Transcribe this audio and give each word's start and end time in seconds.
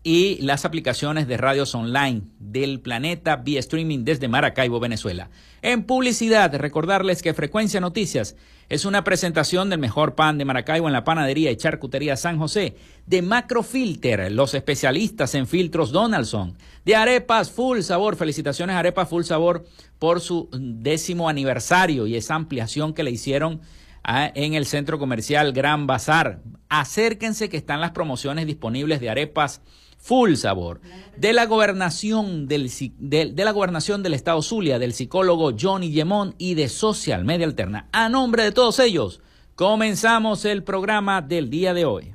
y 0.03 0.39
las 0.43 0.65
aplicaciones 0.65 1.27
de 1.27 1.37
radios 1.37 1.75
online 1.75 2.23
del 2.39 2.81
planeta 2.81 3.37
vía 3.37 3.61
streaming 3.61 4.05
desde 4.05 4.29
Maracaibo, 4.29 4.81
Venezuela. 4.81 5.29
En 5.61 5.85
publicidad, 5.85 6.55
recordarles 6.55 7.21
que 7.21 7.35
Frecuencia 7.35 7.81
Noticias 7.81 8.37
es 8.69 8.85
una 8.85 9.03
presentación 9.03 9.71
del 9.71 9.81
mejor 9.81 10.15
pan 10.15 10.39
de 10.39 10.45
Maracaibo 10.45 10.87
en 10.87 10.93
la 10.93 11.05
panadería 11.05 11.51
y 11.51 11.57
charcutería 11.57 12.17
San 12.17 12.39
José, 12.39 12.77
de 13.07 13.23
Macrofilter, 13.23 14.31
los 14.31 14.55
especialistas 14.55 15.35
en 15.35 15.47
filtros 15.47 15.91
Donaldson, 15.91 16.57
de 16.85 16.95
Arepas 16.95 17.51
Full 17.51 17.81
Sabor, 17.81 18.17
felicitaciones 18.17 18.77
Arepas 18.77 19.09
Full 19.09 19.25
Sabor 19.25 19.67
por 19.99 20.21
su 20.21 20.49
décimo 20.53 21.29
aniversario 21.29 22.07
y 22.07 22.15
esa 22.15 22.35
ampliación 22.35 22.95
que 22.95 23.03
le 23.03 23.11
hicieron 23.11 23.63
ah, 24.05 24.31
en 24.35 24.55
el 24.55 24.67
centro 24.67 24.99
comercial 24.99 25.53
Gran 25.53 25.87
Bazar. 25.87 26.41
Acérquense 26.69 27.49
que 27.49 27.57
están 27.57 27.81
las 27.81 27.93
promociones 27.93 28.47
disponibles 28.47 29.01
de 29.01 29.11
Arepas 29.11 29.63
full 29.99 30.35
sabor. 30.35 30.81
De 31.17 31.33
la 31.33 31.47
gobernación 31.47 32.49
del, 32.49 32.71
de, 32.99 33.33
la 33.37 33.51
gobernación 33.51 34.03
del 34.03 34.15
estado 34.15 34.41
Zulia, 34.41 34.79
del 34.79 34.95
psicólogo 34.95 35.53
Johnny 35.59 35.91
Yemón 35.91 36.35
y 36.39 36.55
de 36.55 36.69
Social 36.69 37.25
Media 37.25 37.47
Alterna. 37.47 37.89
A 37.93 38.09
nombre 38.09 38.45
de 38.45 38.53
todos 38.53 38.79
ellos, 38.79 39.21
comenzamos 39.55 40.45
el 40.45 40.63
programa 40.63 41.21
del 41.21 41.51
día 41.51 41.75
de 41.75 41.85
hoy. 41.85 42.15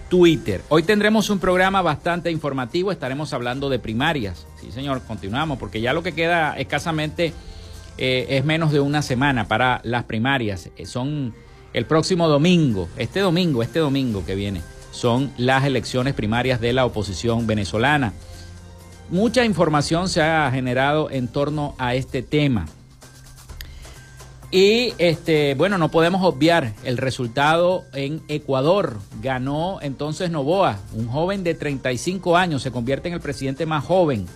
Twitter. 0.09 0.61
Hoy 0.71 0.83
tendremos 0.83 1.31
un 1.31 1.39
programa 1.39 1.83
bastante 1.83 2.33
informativo, 2.33 2.91
estaremos 2.91 3.33
hablando 3.33 3.71
de 3.71 3.79
primarias. 3.79 4.45
Sí, 4.61 4.73
señor, 4.73 5.03
continuamos 5.03 5.61
porque 5.61 5.81
ya 5.81 5.93
lo 5.93 6.03
que 6.03 6.11
queda 6.13 6.59
escasamente 6.59 7.33
eh, 7.99 8.27
es 8.31 8.45
menos 8.45 8.73
de 8.73 8.81
una 8.81 9.03
semana 9.03 9.49
para 9.49 9.81
las 9.85 10.05
primarias. 10.05 10.71
Eh, 10.77 10.87
son 10.87 11.35
el 11.73 11.87
próximo 11.87 12.29
domingo, 12.29 12.89
este 12.97 13.21
domingo, 13.21 13.63
este 13.63 13.79
domingo 13.79 14.25
que 14.25 14.35
viene, 14.35 14.63
son 14.91 15.33
las 15.37 15.65
elecciones 15.65 16.15
primarias 16.15 16.61
de 16.61 16.73
la 16.73 16.85
oposición 16.85 17.47
venezolana. 17.47 18.13
Mucha 19.11 19.45
información 19.45 20.09
se 20.09 20.23
ha 20.23 20.51
generado 20.51 21.11
en 21.11 21.29
torno 21.29 21.75
a 21.79 21.95
este 21.95 22.23
tema. 22.23 22.67
Y 24.51 24.93
este, 24.99 25.55
bueno, 25.55 25.79
no 25.79 25.91
podemos 25.91 26.23
obviar 26.23 26.75
el 26.85 26.99
resultado 26.99 27.85
en 27.95 28.23
Ecuador. 28.29 28.99
Ganó 29.23 29.79
entonces 29.81 30.31
Novoa, 30.31 30.79
un 30.93 31.09
joven 31.09 31.43
de 31.43 31.55
35 31.55 32.37
años, 32.37 32.63
se 32.63 32.71
convierte 32.71 33.09
en 33.09 33.15
el 33.15 33.21
presidente 33.21 33.65
más 33.65 33.83
joven 33.85 34.27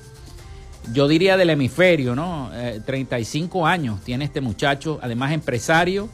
yo 0.93 1.09
diría 1.09 1.37
del 1.37 1.50
hemisferio, 1.50 2.14
¿no? 2.14 2.50
35 2.85 3.59
eh, 3.66 3.71
años 3.71 4.00
tiene 4.05 4.25
este 4.25 4.40
muchacho, 4.40 4.99
además 5.02 5.33
empresario, 5.33 6.09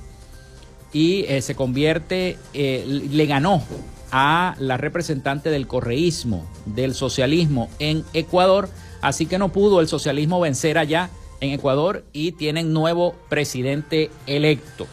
y 0.93 1.25
eh, 1.29 1.41
se 1.43 1.55
convierte, 1.55 2.39
eh, 2.53 2.85
le 2.87 3.27
ganó 3.27 3.63
a 4.11 4.55
la 4.59 4.77
representante 4.77 5.51
del 5.51 5.67
correísmo, 5.67 6.47
del 6.67 6.95
socialismo 6.95 7.71
en 7.79 8.05
Ecuador, 8.13 8.69
así 9.01 9.27
que 9.27 9.39
no 9.39 9.51
pudo 9.51 9.81
el 9.81 9.89
socialismo 9.89 10.39
vencer 10.41 10.77
allá 10.77 11.09
en 11.41 11.51
Ecuador 11.51 12.05
y 12.13 12.33
tienen 12.33 12.73
nuevo 12.73 13.15
presidente 13.29 14.11
electo. 14.27 14.87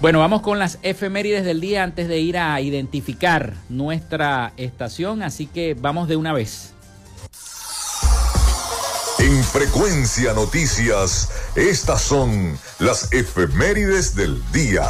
Bueno, 0.00 0.18
vamos 0.18 0.42
con 0.42 0.58
las 0.58 0.78
efemérides 0.82 1.44
del 1.44 1.60
día 1.60 1.82
antes 1.82 2.08
de 2.08 2.18
ir 2.18 2.36
a 2.36 2.60
identificar 2.60 3.54
nuestra 3.68 4.52
estación, 4.56 5.22
así 5.22 5.46
que 5.46 5.74
vamos 5.74 6.08
de 6.08 6.16
una 6.16 6.32
vez. 6.32 6.73
En 9.24 9.42
Frecuencia 9.42 10.34
Noticias, 10.34 11.30
estas 11.56 12.02
son 12.02 12.58
las 12.78 13.10
efemérides 13.10 14.14
del 14.14 14.36
día. 14.52 14.84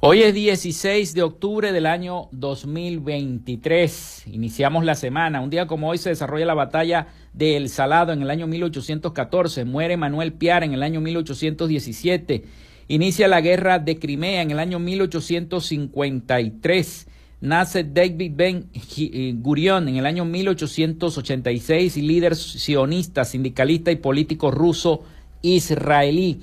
Hoy 0.00 0.22
es 0.22 0.34
16 0.34 1.14
de 1.14 1.22
octubre 1.22 1.72
del 1.72 1.86
año 1.86 2.28
2023. 2.32 4.24
Iniciamos 4.26 4.84
la 4.84 4.94
semana. 4.94 5.40
Un 5.40 5.48
día 5.48 5.66
como 5.66 5.88
hoy 5.88 5.96
se 5.96 6.10
desarrolla 6.10 6.44
la 6.44 6.52
batalla 6.52 7.06
de 7.32 7.56
El 7.56 7.70
Salado 7.70 8.12
en 8.12 8.20
el 8.20 8.28
año 8.28 8.46
1814. 8.46 9.64
Muere 9.64 9.96
Manuel 9.96 10.34
Piar 10.34 10.62
en 10.62 10.74
el 10.74 10.82
año 10.82 11.00
1817 11.00 12.44
Inicia 12.88 13.26
la 13.26 13.40
guerra 13.40 13.78
de 13.78 13.98
Crimea 13.98 14.42
en 14.42 14.50
el 14.50 14.58
año 14.58 14.78
1853. 14.78 17.06
Nace 17.42 17.82
David 17.82 18.34
Ben 18.36 18.70
eh, 18.96 19.34
Gurion 19.36 19.88
en 19.88 19.96
el 19.96 20.06
año 20.06 20.24
1886, 20.24 21.96
líder 21.96 22.36
sionista, 22.36 23.24
sindicalista 23.24 23.90
y 23.90 23.96
político 23.96 24.52
ruso 24.52 25.02
israelí. 25.42 26.40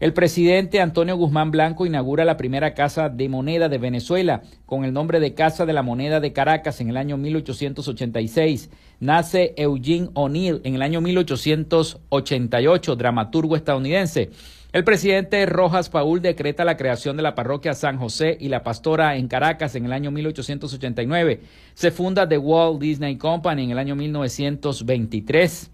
El 0.00 0.14
presidente 0.14 0.80
Antonio 0.80 1.14
Guzmán 1.14 1.50
Blanco 1.50 1.84
inaugura 1.84 2.24
la 2.24 2.38
primera 2.38 2.72
Casa 2.72 3.10
de 3.10 3.28
Moneda 3.28 3.68
de 3.68 3.76
Venezuela 3.76 4.40
con 4.64 4.86
el 4.86 4.94
nombre 4.94 5.20
de 5.20 5.34
Casa 5.34 5.66
de 5.66 5.74
la 5.74 5.82
Moneda 5.82 6.20
de 6.20 6.32
Caracas 6.32 6.80
en 6.80 6.88
el 6.88 6.96
año 6.96 7.18
1886. 7.18 8.70
Nace 8.98 9.52
Eugene 9.58 10.08
O'Neill 10.14 10.62
en 10.64 10.74
el 10.74 10.80
año 10.80 11.02
1888, 11.02 12.96
dramaturgo 12.96 13.56
estadounidense. 13.56 14.30
El 14.72 14.84
presidente 14.84 15.44
Rojas 15.44 15.90
Paul 15.90 16.22
decreta 16.22 16.64
la 16.64 16.78
creación 16.78 17.18
de 17.18 17.22
la 17.22 17.34
parroquia 17.34 17.74
San 17.74 17.98
José 17.98 18.38
y 18.40 18.48
la 18.48 18.62
pastora 18.62 19.16
en 19.16 19.28
Caracas 19.28 19.74
en 19.74 19.84
el 19.84 19.92
año 19.92 20.10
1889. 20.10 21.40
Se 21.74 21.90
funda 21.90 22.26
The 22.26 22.38
Walt 22.38 22.80
Disney 22.80 23.18
Company 23.18 23.64
en 23.64 23.72
el 23.72 23.78
año 23.78 23.96
1923. 23.96 25.72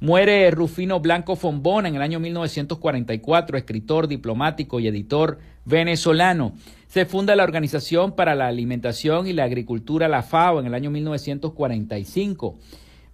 Muere 0.00 0.48
Rufino 0.52 1.00
Blanco 1.00 1.34
Fombona 1.34 1.88
en 1.88 1.96
el 1.96 2.02
año 2.02 2.20
1944, 2.20 3.58
escritor, 3.58 4.06
diplomático 4.06 4.78
y 4.78 4.86
editor 4.86 5.40
venezolano. 5.64 6.52
Se 6.86 7.04
funda 7.04 7.34
la 7.34 7.42
Organización 7.42 8.12
para 8.12 8.36
la 8.36 8.46
Alimentación 8.46 9.26
y 9.26 9.32
la 9.32 9.42
Agricultura, 9.42 10.06
la 10.06 10.22
FAO, 10.22 10.60
en 10.60 10.66
el 10.66 10.74
año 10.74 10.92
1945. 10.92 12.56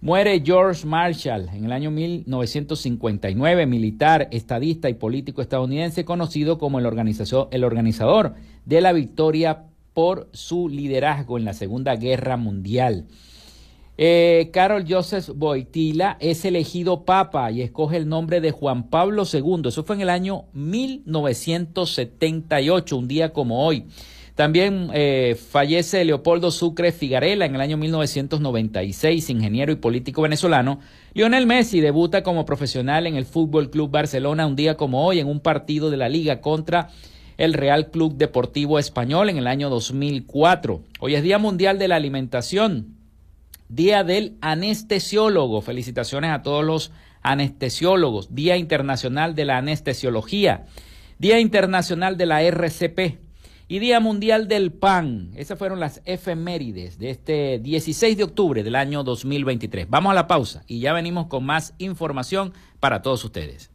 Muere 0.01 0.43
George 0.45 0.85
Marshall 0.85 1.49
en 1.55 1.65
el 1.65 1.71
año 1.71 1.89
1959, 1.89 3.65
militar, 3.65 4.27
estadista 4.29 4.87
y 4.87 4.93
político 4.93 5.41
estadounidense, 5.41 6.05
conocido 6.05 6.59
como 6.59 6.77
el, 6.77 6.85
el 6.85 7.63
organizador 7.63 8.35
de 8.65 8.81
la 8.81 8.93
victoria 8.93 9.63
por 9.95 10.29
su 10.33 10.69
liderazgo 10.69 11.39
en 11.39 11.45
la 11.45 11.53
Segunda 11.53 11.95
Guerra 11.95 12.37
Mundial. 12.37 13.07
Eh, 13.97 14.49
Carol 14.51 14.83
Joseph 14.87 15.29
Boitila 15.33 16.17
es 16.19 16.43
elegido 16.43 17.05
papa 17.05 17.49
y 17.51 17.61
escoge 17.61 17.95
el 17.97 18.09
nombre 18.09 18.41
de 18.41 18.51
Juan 18.51 18.89
Pablo 18.89 19.23
II. 19.31 19.61
Eso 19.65 19.83
fue 19.83 19.95
en 19.95 20.01
el 20.01 20.09
año 20.09 20.45
1978, 20.53 22.97
un 22.97 23.07
día 23.07 23.31
como 23.31 23.65
hoy. 23.65 23.85
También 24.35 24.89
eh, 24.93 25.37
fallece 25.49 26.03
Leopoldo 26.03 26.51
Sucre 26.51 26.91
Figarela 26.91 27.45
en 27.45 27.55
el 27.55 27.61
año 27.61 27.77
1996, 27.77 29.29
ingeniero 29.29 29.71
y 29.71 29.77
político 29.77 30.23
venezolano. 30.23 30.81
Lionel 31.13 31.47
Messi 31.47 31.79
debuta 31.79 32.21
como 32.21 32.45
profesional 32.45 33.07
en 33.07 33.15
el 33.15 33.25
Fútbol 33.25 33.69
Club 33.69 33.91
Barcelona 33.91 34.45
un 34.45 34.57
día 34.57 34.75
como 34.75 35.05
hoy 35.05 35.19
en 35.19 35.27
un 35.27 35.39
partido 35.39 35.89
de 35.89 35.95
la 35.95 36.09
Liga 36.09 36.41
contra 36.41 36.89
el 37.37 37.53
Real 37.53 37.91
Club 37.91 38.17
Deportivo 38.17 38.77
Español 38.77 39.29
en 39.29 39.37
el 39.37 39.47
año 39.47 39.69
2004. 39.69 40.81
Hoy 40.99 41.15
es 41.15 41.23
Día 41.23 41.37
Mundial 41.37 41.79
de 41.79 41.87
la 41.87 41.95
Alimentación. 41.95 42.94
Día 43.69 44.03
del 44.03 44.37
Anestesiólogo. 44.41 45.61
Felicitaciones 45.61 46.31
a 46.31 46.41
todos 46.41 46.63
los 46.63 46.91
anestesiólogos. 47.21 48.33
Día 48.33 48.57
Internacional 48.57 49.35
de 49.35 49.45
la 49.45 49.57
Anestesiología. 49.57 50.65
Día 51.17 51.39
Internacional 51.39 52.17
de 52.17 52.25
la 52.25 52.41
RCP. 52.43 53.19
Y 53.67 53.79
Día 53.79 53.99
Mundial 53.99 54.47
del 54.47 54.71
Pan. 54.71 55.31
Esas 55.35 55.57
fueron 55.57 55.79
las 55.79 56.01
efemérides 56.05 56.99
de 56.99 57.09
este 57.09 57.59
16 57.59 58.15
de 58.15 58.23
octubre 58.23 58.63
del 58.63 58.75
año 58.75 59.03
2023. 59.03 59.89
Vamos 59.89 60.11
a 60.11 60.15
la 60.15 60.27
pausa 60.27 60.63
y 60.67 60.79
ya 60.79 60.93
venimos 60.93 61.25
con 61.27 61.43
más 61.43 61.73
información 61.79 62.53
para 62.79 63.01
todos 63.01 63.25
ustedes. 63.25 63.74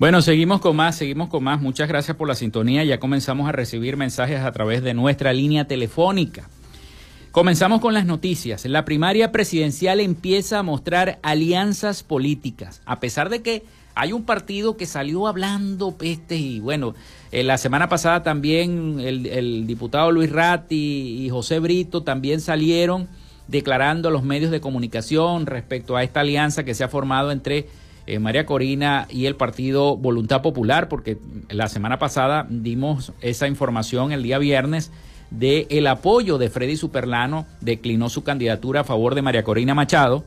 Bueno, 0.00 0.22
seguimos 0.22 0.62
con 0.62 0.76
más, 0.76 0.96
seguimos 0.96 1.28
con 1.28 1.44
más. 1.44 1.60
Muchas 1.60 1.86
gracias 1.86 2.16
por 2.16 2.26
la 2.26 2.34
sintonía. 2.34 2.82
Ya 2.84 2.98
comenzamos 2.98 3.46
a 3.46 3.52
recibir 3.52 3.98
mensajes 3.98 4.40
a 4.40 4.50
través 4.50 4.82
de 4.82 4.94
nuestra 4.94 5.34
línea 5.34 5.66
telefónica. 5.66 6.48
Comenzamos 7.32 7.82
con 7.82 7.92
las 7.92 8.06
noticias. 8.06 8.64
La 8.64 8.86
primaria 8.86 9.30
presidencial 9.30 10.00
empieza 10.00 10.58
a 10.58 10.62
mostrar 10.62 11.18
alianzas 11.22 12.02
políticas, 12.02 12.80
a 12.86 12.98
pesar 12.98 13.28
de 13.28 13.42
que 13.42 13.62
hay 13.94 14.14
un 14.14 14.24
partido 14.24 14.78
que 14.78 14.86
salió 14.86 15.26
hablando 15.26 15.98
peste 15.98 16.36
y 16.36 16.60
bueno, 16.60 16.94
eh, 17.30 17.42
la 17.42 17.58
semana 17.58 17.90
pasada 17.90 18.22
también 18.22 19.00
el, 19.00 19.26
el, 19.26 19.66
diputado 19.66 20.12
Luis 20.12 20.32
Ratti 20.32 21.26
y 21.26 21.28
José 21.28 21.58
Brito 21.58 22.04
también 22.04 22.40
salieron 22.40 23.06
declarando 23.48 24.08
a 24.08 24.12
los 24.12 24.22
medios 24.22 24.50
de 24.50 24.62
comunicación 24.62 25.44
respecto 25.44 25.94
a 25.94 26.02
esta 26.02 26.20
alianza 26.20 26.64
que 26.64 26.72
se 26.72 26.84
ha 26.84 26.88
formado 26.88 27.32
entre 27.32 27.68
eh, 28.06 28.18
María 28.18 28.46
Corina 28.46 29.06
y 29.10 29.26
el 29.26 29.36
partido 29.36 29.96
Voluntad 29.96 30.42
Popular, 30.42 30.88
porque 30.88 31.18
la 31.48 31.68
semana 31.68 31.98
pasada 31.98 32.46
dimos 32.48 33.12
esa 33.20 33.46
información 33.46 34.12
el 34.12 34.22
día 34.22 34.38
viernes 34.38 34.90
de 35.30 35.66
el 35.70 35.86
apoyo 35.86 36.38
de 36.38 36.50
Freddy 36.50 36.76
Superlano, 36.76 37.46
declinó 37.60 38.08
su 38.08 38.24
candidatura 38.24 38.80
a 38.80 38.84
favor 38.84 39.14
de 39.14 39.22
María 39.22 39.44
Corina 39.44 39.74
Machado 39.74 40.24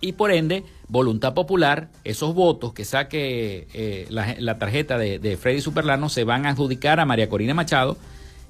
y 0.00 0.12
por 0.12 0.32
ende 0.32 0.64
Voluntad 0.88 1.34
Popular, 1.34 1.88
esos 2.04 2.34
votos 2.34 2.72
que 2.72 2.84
saque 2.84 3.68
eh, 3.74 4.06
la, 4.10 4.58
tarjeta 4.58 4.98
de, 4.98 5.18
de 5.18 5.36
Freddy 5.36 5.60
Superlano 5.60 6.08
se 6.08 6.24
van 6.24 6.46
a 6.46 6.50
adjudicar 6.50 7.00
a 7.00 7.06
María 7.06 7.28
Corina 7.28 7.54
Machado 7.54 7.96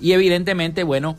y 0.00 0.12
evidentemente, 0.12 0.84
bueno, 0.84 1.16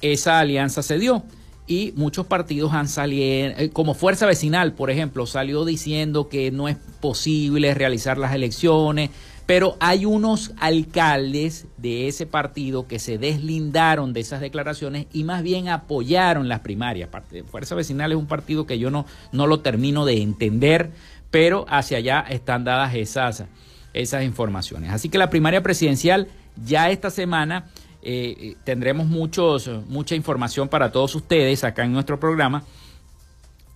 esa 0.00 0.38
alianza 0.38 0.82
se 0.82 0.98
dio 0.98 1.24
y 1.68 1.92
muchos 1.96 2.26
partidos 2.26 2.72
han 2.72 2.88
salido, 2.88 3.52
eh, 3.58 3.70
como 3.72 3.94
Fuerza 3.94 4.26
Vecinal, 4.26 4.72
por 4.72 4.90
ejemplo, 4.90 5.26
salió 5.26 5.66
diciendo 5.66 6.28
que 6.28 6.50
no 6.50 6.66
es 6.66 6.76
posible 7.00 7.74
realizar 7.74 8.16
las 8.16 8.34
elecciones, 8.34 9.10
pero 9.44 9.76
hay 9.78 10.04
unos 10.04 10.52
alcaldes 10.58 11.66
de 11.76 12.08
ese 12.08 12.26
partido 12.26 12.86
que 12.86 12.98
se 12.98 13.18
deslindaron 13.18 14.12
de 14.12 14.20
esas 14.20 14.40
declaraciones 14.40 15.06
y 15.12 15.24
más 15.24 15.42
bien 15.42 15.68
apoyaron 15.68 16.48
las 16.48 16.60
primarias. 16.60 17.10
Fuerza 17.50 17.74
Vecinal 17.74 18.12
es 18.12 18.18
un 18.18 18.26
partido 18.26 18.66
que 18.66 18.78
yo 18.78 18.90
no, 18.90 19.06
no 19.32 19.46
lo 19.46 19.60
termino 19.60 20.04
de 20.04 20.22
entender, 20.22 20.90
pero 21.30 21.66
hacia 21.68 21.98
allá 21.98 22.24
están 22.28 22.64
dadas 22.64 22.94
esas, 22.94 23.44
esas 23.92 24.24
informaciones. 24.24 24.90
Así 24.90 25.08
que 25.08 25.18
la 25.18 25.30
primaria 25.30 25.62
presidencial 25.62 26.28
ya 26.64 26.90
esta 26.90 27.10
semana 27.10 27.66
eh, 28.02 28.56
tendremos 28.64 29.06
muchos, 29.06 29.70
mucha 29.88 30.14
información 30.14 30.68
para 30.68 30.92
todos 30.92 31.14
ustedes 31.14 31.64
acá 31.64 31.84
en 31.84 31.92
nuestro 31.92 32.20
programa. 32.20 32.64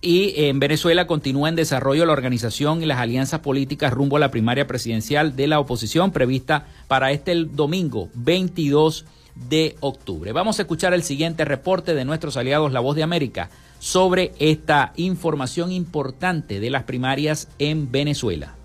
Y 0.01 0.33
en 0.35 0.59
Venezuela 0.59 1.07
continúa 1.07 1.47
en 1.47 1.55
desarrollo 1.55 2.05
la 2.05 2.11
organización 2.11 2.83
y 2.83 2.85
las 2.85 2.99
alianzas 2.99 3.39
políticas 3.39 3.93
rumbo 3.93 4.17
a 4.17 4.19
la 4.19 4.31
primaria 4.31 4.67
presidencial 4.67 5.37
de 5.37 5.47
la 5.47 5.61
oposición 5.61 6.11
prevista 6.11 6.67
para 6.89 7.11
este 7.11 7.33
domingo 7.45 8.09
22 8.13 9.05
de 9.49 9.77
octubre. 9.79 10.33
Vamos 10.33 10.59
a 10.59 10.63
escuchar 10.63 10.93
el 10.93 11.03
siguiente 11.03 11.45
reporte 11.45 11.95
de 11.95 12.03
nuestros 12.03 12.35
aliados 12.35 12.73
La 12.73 12.81
Voz 12.81 12.97
de 12.97 13.03
América 13.03 13.49
sobre 13.79 14.33
esta 14.39 14.93
información 14.97 15.71
importante 15.71 16.59
de 16.59 16.69
las 16.69 16.83
primarias 16.83 17.47
en 17.57 17.89
Venezuela. 17.91 18.55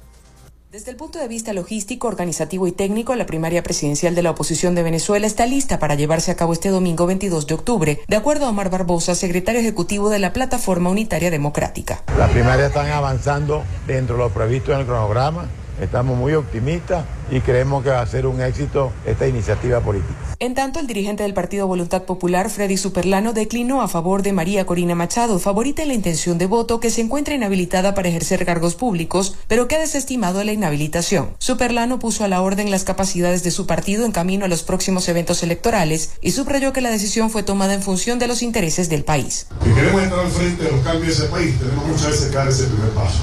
Desde 0.71 0.91
el 0.91 0.99
punto 0.99 1.19
de 1.19 1.29
vista 1.29 1.55
logístico, 1.55 2.09
organizativo 2.09 2.67
y 2.67 2.73
técnico, 2.73 3.15
la 3.15 3.25
primaria 3.25 3.63
presidencial 3.63 4.15
de 4.15 4.23
la 4.23 4.33
oposición 4.33 4.75
de 4.75 4.83
Venezuela 4.83 5.27
está 5.27 5.47
lista 5.47 5.79
para 5.79 5.95
llevarse 5.95 6.31
a 6.31 6.37
cabo 6.37 6.53
este 6.53 6.69
domingo 6.69 7.07
22 7.07 7.47
de 7.47 7.55
octubre, 7.55 8.01
de 8.07 8.17
acuerdo 8.17 8.45
a 8.45 8.51
Omar 8.51 8.69
Barbosa, 8.69 9.15
secretario 9.15 9.63
ejecutivo 9.63 10.11
de 10.11 10.19
la 10.19 10.35
Plataforma 10.35 10.91
Unitaria 10.91 11.31
Democrática. 11.31 12.03
Las 12.19 12.31
primarias 12.33 12.69
están 12.69 12.91
avanzando 12.91 13.65
dentro 13.87 14.17
de 14.17 14.25
lo 14.25 14.29
previsto 14.29 14.75
en 14.75 14.81
el 14.81 14.85
cronograma. 14.85 15.49
Estamos 15.81 16.19
muy 16.19 16.35
optimistas 16.35 17.05
y 17.31 17.41
creemos 17.41 17.85
que 17.85 17.91
va 17.91 18.01
a 18.01 18.07
ser 18.07 18.27
un 18.27 18.41
éxito 18.41 18.93
esta 19.07 19.27
iniciativa 19.27 19.81
política. 19.81 20.15
En 20.41 20.55
tanto, 20.55 20.79
el 20.79 20.87
dirigente 20.87 21.25
del 21.25 21.35
Partido 21.35 21.67
Voluntad 21.67 22.03
Popular, 22.03 22.49
Freddy 22.49 22.77
Superlano, 22.77 23.33
declinó 23.33 23.83
a 23.83 23.89
favor 23.89 24.23
de 24.23 24.33
María 24.33 24.67
Corina 24.67 24.95
Machado, 24.95 25.39
favorita 25.41 25.83
en 25.83 25.89
la 25.89 25.95
intención 25.95 26.39
de 26.39 26.47
voto 26.47 26.79
que 26.79 26.91
se 26.91 27.01
encuentra 27.01 27.35
inhabilitada 27.35 27.95
para 27.95 28.09
ejercer 28.09 28.47
cargos 28.47 28.77
públicos, 28.77 29.37
pero 29.49 29.67
que 29.67 29.77
ha 29.77 29.81
desestimado 29.81 30.45
la 30.45 30.53
inhabilitación. 30.53 31.31
Superlano 31.39 31.99
puso 31.99 32.25
a 32.25 32.29
la 32.29 32.41
orden 32.41 32.71
las 32.71 32.85
capacidades 32.85 33.43
de 33.43 33.51
su 33.51 33.67
partido 33.67 34.07
en 34.07 34.13
camino 34.13 34.45
a 34.45 34.49
los 34.49 34.63
próximos 34.63 35.09
eventos 35.09 35.43
electorales 35.43 36.13
y 36.21 36.31
subrayó 36.31 36.73
que 36.73 36.81
la 36.81 36.91
decisión 36.91 37.31
fue 37.31 37.43
tomada 37.43 37.75
en 37.75 37.83
función 37.83 38.19
de 38.19 38.29
los 38.29 38.43
intereses 38.43 38.89
del 38.89 39.05
país. 39.05 39.49
Si 39.65 39.71
queremos 39.71 40.03
entrar 40.03 40.21
al 40.21 40.31
frente 40.31 40.63
de 40.63 40.71
los 40.71 40.81
cambios 40.81 41.19
de 41.19 41.25
ese 41.25 41.33
país, 41.33 41.59
tenemos 41.59 41.87
muchas 41.87 42.11
veces 42.11 42.29
que 42.31 42.37
dar 42.37 42.49
ese 42.49 42.65
primer 42.65 42.91
paso. 42.91 43.23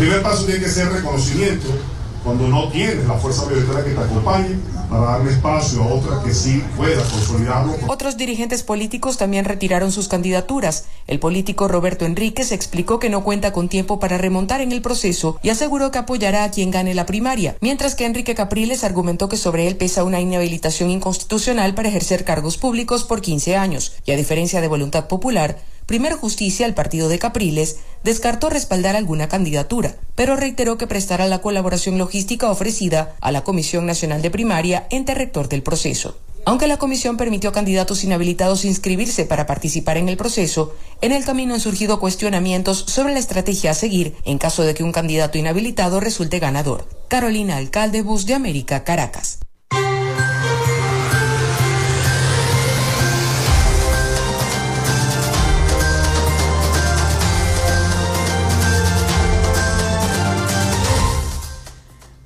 Primer 0.00 0.22
paso 0.22 0.46
tiene 0.46 0.60
que 0.60 0.70
ser 0.70 0.90
reconocimiento 0.90 1.68
cuando 2.24 2.48
no 2.48 2.70
tienes 2.70 3.06
la 3.06 3.18
fuerza 3.18 3.44
mayoritaria 3.44 3.84
que 3.84 3.90
te 3.90 4.00
acompañe 4.00 4.58
para 4.88 5.02
darle 5.02 5.30
espacio 5.30 5.82
a 5.82 5.88
otra 5.88 6.22
que 6.24 6.32
sí 6.32 6.64
pueda 6.74 7.02
consolidarlo. 7.04 7.74
Otros 7.86 8.16
dirigentes 8.16 8.62
políticos 8.62 9.18
también 9.18 9.44
retiraron 9.44 9.92
sus 9.92 10.08
candidaturas. 10.08 10.86
El 11.06 11.18
político 11.18 11.68
Roberto 11.68 12.06
Enríquez 12.06 12.50
explicó 12.50 12.98
que 12.98 13.10
no 13.10 13.22
cuenta 13.24 13.52
con 13.52 13.68
tiempo 13.68 14.00
para 14.00 14.16
remontar 14.16 14.62
en 14.62 14.72
el 14.72 14.80
proceso 14.80 15.38
y 15.42 15.50
aseguró 15.50 15.90
que 15.90 15.98
apoyará 15.98 16.44
a 16.44 16.50
quien 16.50 16.70
gane 16.70 16.94
la 16.94 17.04
primaria, 17.04 17.56
mientras 17.60 17.94
que 17.94 18.06
Enrique 18.06 18.34
Capriles 18.34 18.84
argumentó 18.84 19.28
que 19.28 19.36
sobre 19.36 19.68
él 19.68 19.76
pesa 19.76 20.02
una 20.04 20.18
inhabilitación 20.18 20.88
inconstitucional 20.88 21.74
para 21.74 21.90
ejercer 21.90 22.24
cargos 22.24 22.56
públicos 22.56 23.04
por 23.04 23.20
15 23.20 23.54
años 23.56 23.92
y 24.06 24.12
a 24.12 24.16
diferencia 24.16 24.62
de 24.62 24.68
Voluntad 24.68 25.08
Popular, 25.08 25.58
Primero 25.90 26.16
Justicia, 26.16 26.66
el 26.66 26.74
partido 26.74 27.08
de 27.08 27.18
Capriles, 27.18 27.78
descartó 28.04 28.48
respaldar 28.48 28.94
alguna 28.94 29.26
candidatura, 29.26 29.96
pero 30.14 30.36
reiteró 30.36 30.78
que 30.78 30.86
prestará 30.86 31.26
la 31.26 31.40
colaboración 31.40 31.98
logística 31.98 32.48
ofrecida 32.48 33.16
a 33.20 33.32
la 33.32 33.42
Comisión 33.42 33.86
Nacional 33.86 34.22
de 34.22 34.30
Primaria, 34.30 34.86
ente 34.90 35.14
rector 35.14 35.48
del 35.48 35.64
proceso. 35.64 36.16
Aunque 36.44 36.68
la 36.68 36.76
comisión 36.76 37.16
permitió 37.16 37.50
a 37.50 37.52
candidatos 37.52 38.04
inhabilitados 38.04 38.64
inscribirse 38.64 39.24
para 39.24 39.46
participar 39.46 39.96
en 39.96 40.08
el 40.08 40.16
proceso, 40.16 40.76
en 41.00 41.10
el 41.10 41.24
camino 41.24 41.54
han 41.54 41.60
surgido 41.60 41.98
cuestionamientos 41.98 42.84
sobre 42.86 43.12
la 43.12 43.18
estrategia 43.18 43.72
a 43.72 43.74
seguir 43.74 44.14
en 44.24 44.38
caso 44.38 44.62
de 44.62 44.74
que 44.74 44.84
un 44.84 44.92
candidato 44.92 45.38
inhabilitado 45.38 45.98
resulte 45.98 46.38
ganador. 46.38 46.86
Carolina 47.08 47.56
Alcalde, 47.56 48.02
Bus 48.02 48.26
de 48.26 48.34
América, 48.34 48.84
Caracas. 48.84 49.40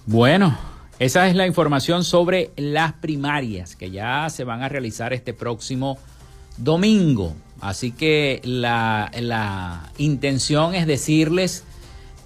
Bueno, 0.07 0.55
esa 0.99 1.29
es 1.29 1.35
la 1.35 1.47
información 1.47 2.05
sobre 2.05 2.51
las 2.57 2.93
primarias 2.93 3.75
que 3.75 3.91
ya 3.91 4.29
se 4.29 4.45
van 4.45 4.63
a 4.63 4.69
realizar 4.69 5.15
este 5.15 5.33
próximo 5.33 5.97
domingo. 6.59 7.35
Así 7.63 7.91
que 7.91 8.43
la, 8.45 9.91
intención 9.97 10.75
es 10.75 10.87
decirles 10.87 11.65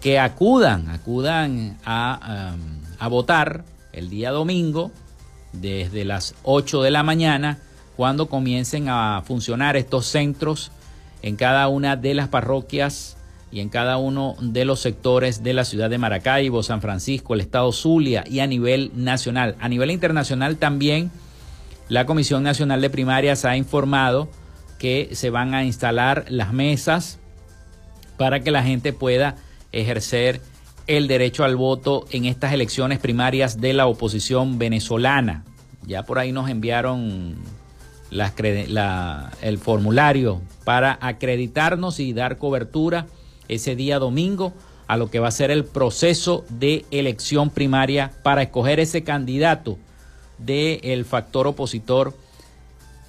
que 0.01 0.19
acudan, 0.19 0.89
acudan 0.89 1.79
a, 1.85 2.55
um, 2.57 2.81
a 2.99 3.07
votar 3.07 3.65
el 3.93 4.11
día 4.11 4.33
domingo 4.33 4.91
desde 5.53 6.05
las 6.05 6.35
8 6.43 6.83
de 6.83 6.91
la 6.91 7.05
mañana 7.05 7.59
cuando 7.97 8.29
comiencen 8.29 8.89
a 8.89 9.23
funcionar 9.25 9.77
estos 9.77 10.07
centros 10.07 10.73
en 11.23 11.37
cada 11.37 11.69
una 11.69 11.95
de 11.95 12.15
las 12.15 12.27
parroquias 12.27 13.18
y 13.51 13.61
en 13.61 13.69
cada 13.69 13.97
uno 13.97 14.37
de 14.41 14.65
los 14.65 14.81
sectores 14.81 15.43
de 15.43 15.55
la 15.55 15.65
ciudad 15.65 15.89
de 15.89 15.99
Maracaibo, 15.99 16.63
San 16.63 16.83
Francisco, 16.83 17.35
el 17.35 17.41
estado 17.41 17.73
Zulia 17.73 18.25
y 18.29 18.41
a 18.41 18.47
nivel 18.47 18.91
nacional. 18.95 19.57
A 19.61 19.69
nivel 19.69 19.91
internacional 19.91 20.57
también 20.57 21.11
la 21.89 22.05
Comisión 22.05 22.43
Nacional 22.43 22.83
de 22.83 22.91
Primarias 22.91 23.45
ha 23.47 23.57
informado 23.57 24.29
que 24.79 25.09
se 25.13 25.31
van 25.31 25.55
a 25.55 25.65
instalar 25.65 26.27
las 26.29 26.53
mesas 26.53 27.19
para 28.19 28.41
que 28.41 28.51
la 28.51 28.63
gente 28.63 28.93
pueda 28.93 29.37
ejercer 29.73 30.41
el 30.87 31.09
derecho 31.09 31.45
al 31.45 31.57
voto 31.57 32.05
en 32.11 32.27
estas 32.27 32.53
elecciones 32.53 32.99
primarias 32.99 33.61
de 33.61 33.73
la 33.73 33.87
oposición 33.87 34.59
venezolana. 34.59 35.45
Ya 35.87 36.03
por 36.03 36.19
ahí 36.19 36.33
nos 36.33 36.51
enviaron 36.51 37.37
el 38.11 39.59
formulario 39.59 40.43
para 40.65 40.99
acreditarnos 41.01 42.01
y 42.01 42.13
dar 42.13 42.39
cobertura 42.39 43.07
ese 43.49 43.77
día 43.77 43.99
domingo 43.99 44.53
a 44.87 44.97
lo 44.97 45.11
que 45.11 45.19
va 45.19 45.29
a 45.29 45.33
ser 45.33 45.51
el 45.51 45.65
proceso 45.65 46.45
de 46.49 46.87
elección 46.91 47.51
primaria 47.51 48.13
para 48.23 48.43
escoger 48.43 48.81
ese 48.81 49.05
candidato 49.05 49.79
del 50.39 51.05
factor 51.05 51.47
opositor 51.47 52.15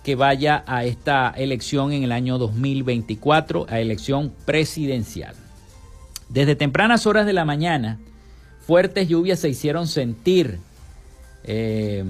que 0.04 0.15
vaya 0.15 0.63
a 0.65 0.86
esta 0.86 1.34
elección 1.36 1.93
en 1.93 2.04
el 2.04 2.12
año 2.12 2.38
2024, 2.38 3.67
a 3.69 3.80
elección 3.80 4.34
presidencial. 4.45 5.36
Desde 6.30 6.56
tempranas 6.56 7.06
horas 7.06 7.25
de 7.25 7.34
la 7.34 7.45
mañana, 7.45 7.99
fuertes 8.65 9.08
lluvias 9.08 9.39
se 9.39 9.49
hicieron 9.49 9.88
sentir. 9.88 10.60
Eh, 11.43 12.04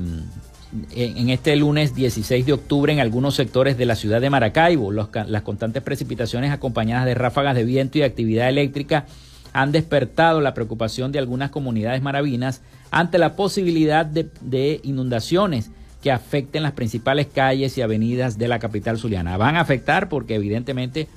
en 0.91 1.29
este 1.29 1.55
lunes 1.55 1.95
16 1.95 2.45
de 2.45 2.53
octubre 2.53 2.93
en 2.93 2.99
algunos 2.99 3.36
sectores 3.36 3.77
de 3.77 3.86
la 3.86 3.95
ciudad 3.95 4.21
de 4.21 4.29
Maracaibo. 4.29 4.91
las 4.91 5.41
constantes 5.41 5.82
precipitaciones 5.82 6.51
acompañadas 6.51 7.05
de 7.05 7.15
ráfagas 7.15 7.55
de 7.55 7.63
viento 7.63 7.97
y 7.97 8.03
actividad 8.03 8.49
eléctrica 8.49 9.05
han 9.51 9.71
despertado 9.71 10.41
la 10.41 10.53
preocupación 10.53 11.12
de 11.12 11.19
algunas 11.19 11.49
comunidades 11.49 12.01
maravinas 12.01 12.62
ante 12.91 13.17
la 13.17 13.36
posibilidad 13.36 14.05
de, 14.05 14.79
inundaciones 14.84 15.71
que 16.01 16.12
afecten 16.12 16.63
las 16.63 16.73
principales 16.73 17.27
calles 17.27 17.77
y 17.77 17.82
avenidas 17.82 18.38
de 18.38 18.47
la 18.47 18.60
capital 18.60 18.97
zuliana. 18.97 19.38
Van 19.38 19.55
a 19.55 19.62
afectar 19.62 20.08
porque 20.08 20.36
evidentemente 20.36 21.08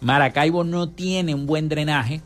Maracaibo 0.00 0.64
no 0.64 0.88
tiene 0.88 1.34
un 1.34 1.46
buen 1.46 1.68
drenaje 1.68 2.22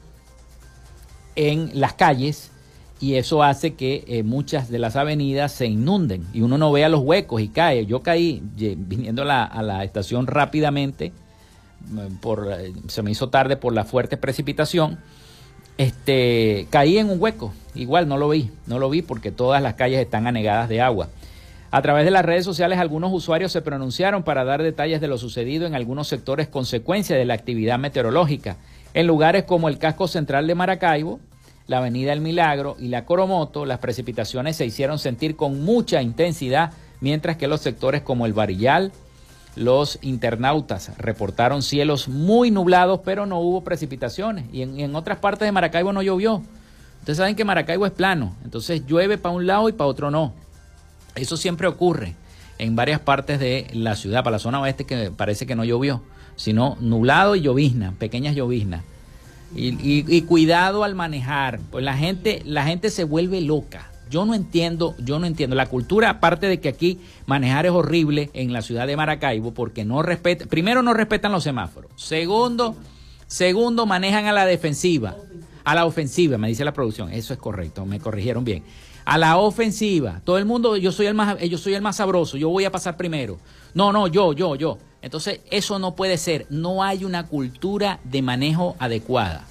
en 1.35 1.71
las 1.75 1.93
calles 1.95 2.51
y 2.99 3.17
eso 3.17 3.43
hace 3.43 3.75
que 3.75 4.05
eh, 4.07 4.23
muchas 4.23 4.71
de 4.71 4.79
las 4.79 4.97
avenidas 4.97 5.53
se 5.53 5.67
inunden 5.67 6.27
y 6.33 6.41
uno 6.41 6.57
no 6.57 6.73
vea 6.73 6.89
los 6.89 7.01
huecos 7.01 7.43
y 7.43 7.49
cae. 7.49 7.85
Yo 7.85 8.03
caí 8.03 8.43
viniendo 8.57 9.23
a 9.23 9.63
la, 9.63 9.85
estación 9.85 10.27
rápidamente, 10.27 11.13
mm, 11.89 12.17
por, 12.17 12.51
eh, 12.51 12.73
se 12.89 13.03
me 13.03 13.11
hizo 13.11 13.29
tarde 13.29 13.57
por 13.57 13.75
la 13.75 13.85
fuerte 13.85 14.17
precipitación, 14.17 14.99
este, 15.77 16.67
caí 16.71 16.97
en 16.97 17.11
un 17.11 17.21
hueco, 17.21 17.53
igual 17.75 18.09
no 18.09 18.17
lo 18.17 18.31
vi, 18.31 18.51
no 18.67 18.79
lo 18.79 18.89
vi 18.89 19.03
porque 19.03 19.31
todas 19.31 19.63
las 19.63 19.75
calles 19.75 20.01
están 20.01 20.27
anegadas 20.27 20.71
de 20.71 20.81
agua. 20.81 21.09
A 21.71 21.83
través 21.83 22.07
de 22.07 22.11
las 22.11 22.25
redes 22.25 22.47
sociales 22.47 22.79
algunos 22.79 23.13
usuarios 23.13 23.53
se 23.53 23.61
pronunciaron 23.61 24.23
para 24.23 24.45
dar 24.45 24.63
detalles 24.63 25.03
de 25.03 25.09
lo 25.09 25.19
sucedido 25.19 25.67
en 25.67 25.75
algunos 25.75 26.09
sectores 26.09 26.49
consecuencia 26.49 27.15
de 27.17 27.27
la 27.27 27.35
actividad 27.35 27.79
meteorológica. 27.79 28.57
En 28.95 29.07
lugares 29.07 29.45
como 29.45 29.69
el 29.69 29.77
casco 29.77 30.09
central 30.09 30.47
de 30.47 30.55
Maracaibo, 30.55 31.21
la 31.67 31.79
Avenida 31.79 32.13
El 32.13 32.21
Milagro 32.21 32.77
y 32.79 32.89
la 32.89 33.05
Coromoto, 33.05 33.67
las 33.67 33.79
precipitaciones 33.79 34.57
se 34.57 34.67
hicieron 34.67 34.99
sentir 34.99 35.37
con 35.37 35.65
mucha 35.65 36.03
intensidad, 36.03 36.73
mientras 37.01 37.37
que 37.37 37.49
los 37.49 37.61
sectores 37.61 38.03
como 38.03 38.27
el 38.27 38.33
Varillal, 38.33 38.93
los 39.57 39.99
internautas 40.03 40.93
reportaron 40.99 41.63
cielos 41.63 42.09
muy 42.09 42.51
nublados, 42.51 43.01
pero 43.05 43.27
no 43.27 43.41
hubo 43.41 43.65
precipitaciones. 43.65 44.45
Y 44.53 44.63
en, 44.63 44.95
otras 44.95 45.19
partes 45.19 45.47
de 45.47 45.53
Maracaibo 45.53 45.93
no 45.93 46.03
llovió. 46.03 46.43
Ustedes 47.01 47.17
saben 47.17 47.37
que 47.37 47.45
Maracaibo 47.45 47.87
es 47.87 47.93
plano, 47.93 48.35
entonces 48.45 48.85
llueve 48.87 49.17
para 49.17 49.35
un 49.35 49.47
lado 49.47 49.69
y 49.69 49.73
para 49.73 49.89
otro 49.89 50.11
no. 50.11 50.35
Eso 51.15 51.37
siempre 51.37 51.67
ocurre 51.67 52.15
en 52.59 52.77
varias 52.77 53.01
partes 53.01 53.39
de 53.39 53.69
la 53.73 53.97
ciudad, 53.97 54.23
para 54.23 54.37
la 54.37 54.39
zona 54.39 54.61
oeste 54.61 54.85
que 54.85 55.11
parece 55.11 55.47
que 55.47 55.57
no 55.57 55.65
llovió, 55.65 56.03
sino 56.37 56.77
nublado 56.81 57.35
y 57.37 57.41
llovizna, 57.41 57.93
pequeñas 57.99 58.35
lloviznas. 58.35 58.83
Y, 59.57 60.23
cuidado 60.23 60.85
al 60.85 60.95
manejar, 60.95 61.61
pues 61.71 61.85
la 61.85 61.97
gente, 61.97 62.43
la 62.45 62.65
gente 62.65 62.91
se 62.91 63.05
vuelve 63.05 63.41
loca. 63.41 63.91
Yo 64.09 64.25
no 64.25 64.35
entiendo, 64.35 64.95
yo 64.99 65.19
no 65.19 65.27
entiendo. 65.27 65.57
La 65.57 65.67
cultura, 65.67 66.11
aparte 66.11 66.47
de 66.47 66.61
que 66.61 66.69
aquí 66.69 67.01
manejar 67.27 67.67
es 67.67 67.73
horrible 67.73 68.31
en 68.35 68.53
la 68.53 68.63
ciudad 68.63 68.87
de 68.87 68.97
Maracaibo, 68.97 69.53
porque 69.53 69.85
no 69.85 70.03
respetan, 70.03 70.47
primero 70.49 70.83
no 70.83 70.95
respetan 70.95 71.33
los 71.33 71.43
semáforos. 71.43 71.91
Segundo, 71.97 72.77
Segundo, 73.27 73.87
manejan 73.87 74.27
a 74.27 74.33
la 74.33 74.47
defensiva. 74.47 75.17
A 75.65 75.75
la 75.75 75.85
ofensiva, 75.85 76.39
me 76.39 76.49
dice 76.49 76.65
la 76.65 76.73
producción. 76.73 77.13
Eso 77.13 77.33
es 77.33 77.41
correcto, 77.41 77.85
me 77.85 77.99
corrigieron 77.99 78.45
bien. 78.45 78.63
A 79.05 79.19
la 79.19 79.39
ofensiva. 79.39 80.21
Todo 80.25 80.39
el 80.39 80.45
mundo, 80.45 80.77
yo 80.77 80.93
soy 80.93 81.07
el 81.07 81.15
más, 81.15 81.39
yo 81.41 81.59
soy 81.59 81.75
el 81.75 81.83
más 81.83 81.97
sabroso, 81.97 82.37
yo 82.37 82.49
voy 82.49 82.65
a 82.65 82.71
pasar 82.71 82.97
primero. 82.97 83.39
No, 83.75 83.93
no, 83.93 84.07
yo, 84.07 84.33
yo, 84.33 84.55
yo. 84.55 84.79
Entonces, 85.07 85.39
eso 85.53 85.79
no 85.79 85.95
puede 85.95 86.19
ser. 86.19 86.47
No 86.51 86.83
hay 86.83 87.05
una 87.05 87.29
cultura 87.29 88.01
de 88.03 88.23
manejo 88.23 88.75
adecuada. 88.81 89.45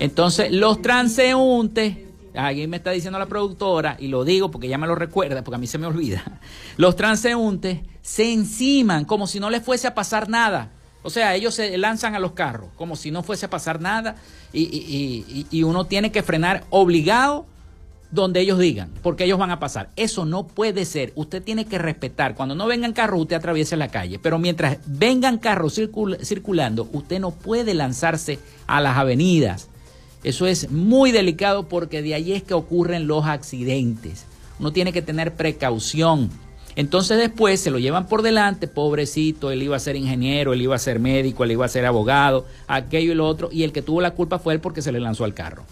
Entonces, 0.00 0.50
los 0.50 0.82
transeúntes, 0.82 1.98
alguien 2.34 2.68
me 2.68 2.78
está 2.78 2.90
diciendo 2.90 3.16
la 3.16 3.26
productora, 3.26 3.96
y 4.00 4.08
lo 4.08 4.24
digo 4.24 4.50
porque 4.50 4.66
ya 4.66 4.78
me 4.78 4.88
lo 4.88 4.96
recuerda, 4.96 5.44
porque 5.44 5.54
a 5.54 5.58
mí 5.58 5.68
se 5.68 5.78
me 5.78 5.86
olvida. 5.86 6.24
Los 6.76 6.96
transeúntes 6.96 7.78
se 8.02 8.32
enciman 8.32 9.04
como 9.04 9.28
si 9.28 9.38
no 9.38 9.50
les 9.50 9.62
fuese 9.62 9.86
a 9.86 9.94
pasar 9.94 10.28
nada. 10.28 10.70
O 11.04 11.10
sea, 11.10 11.36
ellos 11.36 11.54
se 11.54 11.78
lanzan 11.78 12.16
a 12.16 12.18
los 12.18 12.32
carros 12.32 12.70
como 12.76 12.96
si 12.96 13.10
no 13.12 13.22
fuese 13.22 13.46
a 13.46 13.50
pasar 13.50 13.80
nada 13.80 14.16
y, 14.52 15.62
uno 15.62 15.84
tiene 15.86 16.10
que 16.10 16.22
frenar 16.22 16.64
obligado 16.70 17.46
donde 18.12 18.40
ellos 18.40 18.58
digan, 18.58 18.90
porque 19.02 19.24
ellos 19.24 19.38
van 19.38 19.50
a 19.50 19.58
pasar. 19.58 19.88
Eso 19.96 20.24
no 20.24 20.46
puede 20.46 20.84
ser. 20.84 21.12
Usted 21.16 21.42
tiene 21.42 21.64
que 21.64 21.78
respetar. 21.78 22.34
Cuando 22.34 22.54
no 22.54 22.66
vengan 22.66 22.92
carros, 22.92 23.22
usted 23.22 23.36
atraviesa 23.36 23.74
la 23.74 23.88
calle. 23.88 24.18
Pero 24.18 24.38
mientras 24.38 24.78
vengan 24.86 25.38
carros 25.38 25.80
circulando, 26.22 26.88
usted 26.92 27.18
no 27.18 27.30
puede 27.30 27.74
lanzarse 27.74 28.38
a 28.66 28.80
las 28.82 28.98
avenidas. 28.98 29.68
Eso 30.22 30.46
es 30.46 30.70
muy 30.70 31.10
delicado 31.10 31.68
porque 31.68 32.02
de 32.02 32.14
ahí 32.14 32.32
es 32.32 32.42
que 32.42 32.54
ocurren 32.54 33.06
los 33.06 33.24
accidentes. 33.24 34.26
Uno 34.60 34.72
tiene 34.72 34.92
que 34.92 35.02
tener 35.02 35.34
precaución. 35.34 36.30
Entonces 36.76 37.18
después 37.18 37.60
se 37.60 37.70
lo 37.70 37.78
llevan 37.78 38.06
por 38.06 38.22
delante, 38.22 38.68
pobrecito, 38.68 39.50
él 39.50 39.62
iba 39.62 39.76
a 39.76 39.80
ser 39.80 39.96
ingeniero, 39.96 40.52
él 40.52 40.62
iba 40.62 40.74
a 40.74 40.78
ser 40.78 41.00
médico, 41.00 41.44
él 41.44 41.52
iba 41.52 41.66
a 41.66 41.68
ser 41.68 41.84
abogado, 41.84 42.46
aquello 42.66 43.12
y 43.12 43.14
lo 43.14 43.26
otro, 43.26 43.50
y 43.52 43.64
el 43.64 43.72
que 43.72 43.82
tuvo 43.82 44.00
la 44.00 44.12
culpa 44.12 44.38
fue 44.38 44.54
él 44.54 44.60
porque 44.60 44.80
se 44.80 44.90
le 44.90 45.00
lanzó 45.00 45.24
al 45.24 45.34
carro. 45.34 45.64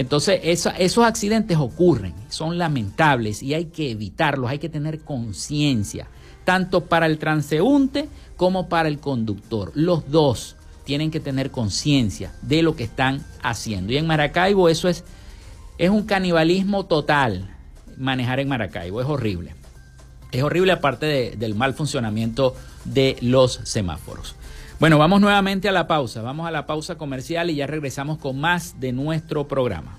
Entonces 0.00 0.40
esos 0.42 1.04
accidentes 1.04 1.58
ocurren, 1.58 2.14
son 2.30 2.56
lamentables 2.56 3.42
y 3.42 3.52
hay 3.52 3.66
que 3.66 3.90
evitarlos, 3.90 4.48
hay 4.48 4.58
que 4.58 4.70
tener 4.70 5.00
conciencia, 5.00 6.08
tanto 6.46 6.86
para 6.86 7.04
el 7.04 7.18
transeúnte 7.18 8.08
como 8.38 8.70
para 8.70 8.88
el 8.88 8.98
conductor. 8.98 9.72
Los 9.74 10.10
dos 10.10 10.56
tienen 10.84 11.10
que 11.10 11.20
tener 11.20 11.50
conciencia 11.50 12.32
de 12.40 12.62
lo 12.62 12.76
que 12.76 12.84
están 12.84 13.22
haciendo. 13.42 13.92
Y 13.92 13.98
en 13.98 14.06
Maracaibo 14.06 14.70
eso 14.70 14.88
es, 14.88 15.04
es 15.76 15.90
un 15.90 16.04
canibalismo 16.04 16.86
total, 16.86 17.54
manejar 17.98 18.40
en 18.40 18.48
Maracaibo, 18.48 19.02
es 19.02 19.06
horrible. 19.06 19.54
Es 20.32 20.42
horrible 20.42 20.72
aparte 20.72 21.36
del 21.36 21.54
mal 21.54 21.74
funcionamiento 21.74 22.56
de 22.86 23.18
los 23.20 23.60
semáforos. 23.64 24.34
Bueno, 24.80 24.96
vamos 24.96 25.20
nuevamente 25.20 25.68
a 25.68 25.72
la 25.72 25.86
pausa. 25.86 26.22
Vamos 26.22 26.48
a 26.48 26.50
la 26.50 26.64
pausa 26.64 26.96
comercial 26.96 27.50
y 27.50 27.56
ya 27.56 27.66
regresamos 27.66 28.16
con 28.16 28.40
más 28.40 28.80
de 28.80 28.92
nuestro 28.92 29.46
programa. 29.46 29.98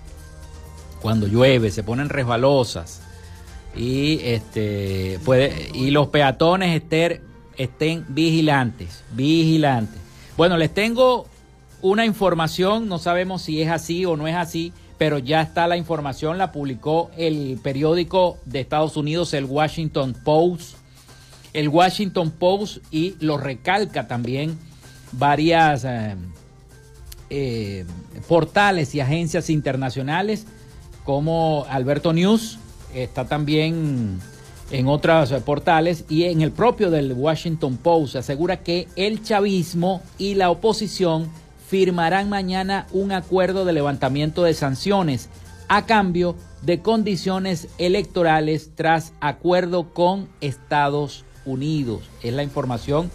cuando 1.01 1.29
llueve, 1.29 1.71
se 1.71 1.85
ponen 1.85 2.09
resbalosas 2.09 3.06
y 3.77 4.21
este 4.23 5.21
puede 5.25 5.71
y 5.75 5.91
los 5.91 6.09
peatones 6.09 6.75
estén, 6.75 7.21
estén 7.57 8.05
vigilantes, 8.09 9.05
vigilantes. 9.13 10.01
Bueno, 10.37 10.57
les 10.57 10.73
tengo 10.73 11.27
una 11.83 12.05
información, 12.05 12.89
no 12.89 12.99
sabemos 12.99 13.43
si 13.43 13.63
es 13.63 13.71
así 13.71 14.05
o 14.05 14.17
no 14.17 14.27
es 14.27 14.35
así, 14.35 14.73
pero 14.99 15.19
ya 15.19 15.43
está 15.43 15.67
la 15.67 15.77
información, 15.77 16.39
la 16.39 16.53
publicó 16.53 17.11
el 17.17 17.59
periódico 17.63 18.39
de 18.45 18.61
Estados 18.61 18.97
Unidos, 18.97 19.35
el 19.35 19.45
Washington 19.45 20.15
Post. 20.25 20.77
El 21.53 21.69
Washington 21.69 22.33
Post 22.33 22.79
y 22.91 23.17
lo 23.21 23.39
recalca 23.39 24.07
también 24.07 24.59
varias 25.13 25.85
eh, 25.85 26.15
eh, 27.31 27.87
portales 28.29 28.95
y 28.95 29.01
agencias 29.01 29.49
internacionales 29.49 30.47
como 31.05 31.65
Alberto 31.71 32.13
News, 32.13 32.59
está 32.95 33.27
también 33.27 34.21
en 34.71 34.89
otros 34.89 35.31
portales 35.45 36.05
y 36.09 36.25
en 36.25 36.41
el 36.41 36.53
propio 36.53 36.91
del 36.91 37.13
Washington 37.13 37.77
Post 37.77 38.17
asegura 38.17 38.59
que 38.59 38.89
el 38.97 39.23
chavismo 39.23 40.03
y 40.19 40.35
la 40.35 40.51
oposición 40.51 41.31
firmarán 41.69 42.29
mañana 42.29 42.87
un 42.93 43.13
acuerdo 43.13 43.65
de 43.65 43.73
levantamiento 43.73 44.43
de 44.43 44.55
sanciones 44.55 45.29
a 45.69 45.87
cambio 45.87 46.37
de 46.63 46.81
condiciones 46.81 47.69
electorales 47.79 48.71
tras 48.75 49.13
acuerdo 49.21 49.93
con 49.93 50.29
Estados 50.41 51.25
Unidos. 51.45 52.03
Es 52.23 52.33
la 52.35 52.43
información 52.43 53.11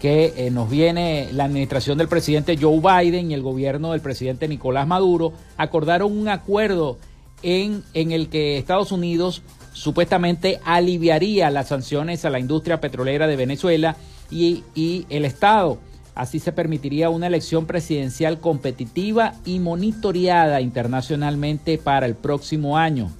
que 0.00 0.34
eh, 0.36 0.50
nos 0.50 0.68
viene 0.68 1.28
la 1.32 1.44
administración 1.44 1.96
del 1.96 2.08
presidente 2.08 2.58
Joe 2.60 2.80
Biden 2.80 3.30
y 3.30 3.34
el 3.34 3.42
gobierno 3.42 3.92
del 3.92 4.00
presidente 4.00 4.48
Nicolás 4.48 4.86
Maduro 4.86 5.32
acordaron 5.56 6.16
un 6.16 6.28
acuerdo 6.28 6.98
en, 7.42 7.82
el 7.94 8.28
que 8.28 8.58
Estados 8.58 8.92
Unidos 8.92 9.42
supuestamente 9.72 10.60
aliviaría 10.64 11.50
las 11.50 11.68
sanciones 11.68 12.24
a 12.24 12.30
la 12.30 12.38
industria 12.38 12.80
petrolera 12.80 13.26
de 13.26 13.36
Venezuela 13.36 13.96
y, 14.30 14.64
el 15.08 15.24
Estado. 15.24 15.78
Así 16.14 16.38
se 16.38 16.52
permitiría 16.52 17.08
una 17.08 17.26
elección 17.26 17.66
presidencial 17.66 18.38
competitiva 18.38 19.34
y 19.46 19.60
monitoreada 19.60 20.60
internacionalmente 20.60 21.78
para 21.78 22.06
el 22.06 22.14
próximo 22.14 22.76
año. 22.76 23.10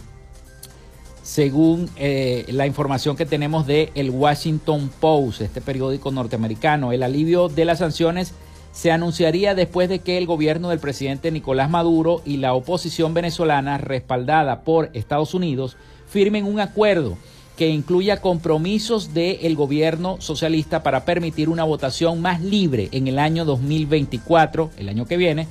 Según 1.23 1.89
eh, 1.97 2.45
la 2.49 2.67
información 2.67 3.17
que 3.17 3.25
tenemos 3.25 3.67
de 3.67 3.91
el 3.95 4.11
Washington 4.11 4.91
Post, 5.01 5.41
este 5.41 5.61
periódico 5.61 6.11
norteamericano, 6.11 6.93
el 6.93 7.03
alivio 7.03 7.49
de 7.49 7.65
las 7.65 7.79
sanciones 7.79 8.35
se 8.73 8.91
anunciaría 8.91 9.55
después 9.55 9.89
de 9.89 10.01
que 10.01 10.19
el 10.19 10.27
gobierno 10.27 10.71
del 10.71 10.79
presidente 10.79 11.31
Nicolás 11.31 11.71
Maduro 11.71 12.23
y 12.25 12.39
la 12.39 12.55
oposición 12.55 13.15
venezolana, 13.15 13.79
respaldada 13.79 14.63
por 14.63 14.91
Estados 14.95 15.35
Unidos, 15.35 15.77
firmen 16.09 16.47
un 16.47 16.59
acuerdo 16.59 17.17
que 17.57 17.69
incluya 17.69 18.23
compromisos 18.23 19.13
del 19.13 19.55
gobierno 19.57 20.17
socialista 20.21 20.83
para 20.83 21.05
permitir 21.05 21.51
una 21.51 21.65
votación 21.65 22.23
más 22.23 22.41
libre 22.41 22.89
en 22.93 23.09
el 23.09 23.19
año 23.19 23.45
2024, 23.45 24.71
el 24.79 24.89
año 24.89 25.07
que 25.07 25.19
viene, 25.19 25.47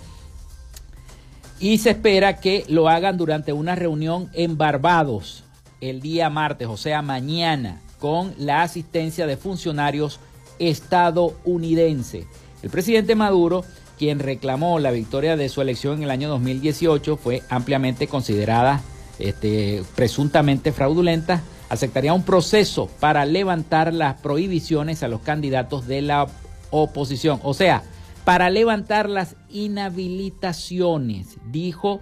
y 1.59 1.77
se 1.77 1.91
espera 1.91 2.37
que 2.37 2.65
lo 2.67 2.89
hagan 2.89 3.17
durante 3.17 3.53
una 3.53 3.75
reunión 3.75 4.29
en 4.33 4.57
Barbados 4.57 5.43
el 5.79 6.01
día 6.01 6.29
martes, 6.31 6.67
o 6.67 6.77
sea, 6.77 7.03
mañana, 7.03 7.81
con 7.99 8.33
la 8.39 8.63
asistencia 8.63 9.27
de 9.27 9.37
funcionarios 9.37 10.19
estadounidenses. 10.57 12.25
El 12.61 12.69
presidente 12.69 13.15
Maduro, 13.15 13.65
quien 13.97 14.19
reclamó 14.19 14.79
la 14.79 14.91
victoria 14.91 15.35
de 15.35 15.49
su 15.49 15.61
elección 15.61 15.97
en 15.97 16.03
el 16.03 16.11
año 16.11 16.29
2018, 16.29 17.17
fue 17.17 17.43
ampliamente 17.49 18.07
considerada 18.07 18.81
este, 19.19 19.83
presuntamente 19.95 20.71
fraudulenta, 20.71 21.41
aceptaría 21.69 22.13
un 22.13 22.23
proceso 22.23 22.89
para 22.99 23.25
levantar 23.25 23.93
las 23.93 24.19
prohibiciones 24.19 25.03
a 25.03 25.07
los 25.07 25.21
candidatos 25.21 25.87
de 25.87 26.01
la 26.01 26.27
oposición. 26.69 27.39
O 27.43 27.53
sea, 27.53 27.83
para 28.25 28.49
levantar 28.49 29.09
las 29.09 29.35
inhabilitaciones, 29.49 31.37
dijo 31.51 32.01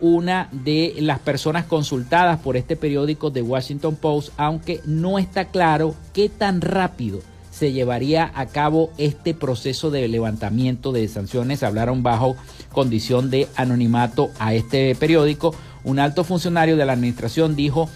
una 0.00 0.48
de 0.50 0.94
las 0.98 1.20
personas 1.20 1.64
consultadas 1.64 2.40
por 2.40 2.56
este 2.56 2.74
periódico 2.74 3.30
de 3.30 3.42
Washington 3.42 3.94
Post, 3.94 4.30
aunque 4.36 4.80
no 4.84 5.18
está 5.18 5.46
claro 5.46 5.94
qué 6.12 6.28
tan 6.28 6.60
rápido 6.60 7.20
se 7.62 7.70
llevaría 7.70 8.32
a 8.34 8.46
cabo 8.46 8.90
este 8.98 9.34
proceso 9.34 9.92
de 9.92 10.08
levantamiento 10.08 10.90
de 10.90 11.06
sanciones. 11.06 11.62
Hablaron 11.62 12.02
bajo 12.02 12.34
condición 12.72 13.30
de 13.30 13.46
anonimato 13.54 14.30
a 14.40 14.52
este 14.52 14.96
periódico. 14.96 15.54
Un 15.84 16.00
alto 16.00 16.24
funcionario 16.24 16.76
de 16.76 16.84
la 16.84 16.94
administración 16.94 17.54
dijo 17.54 17.88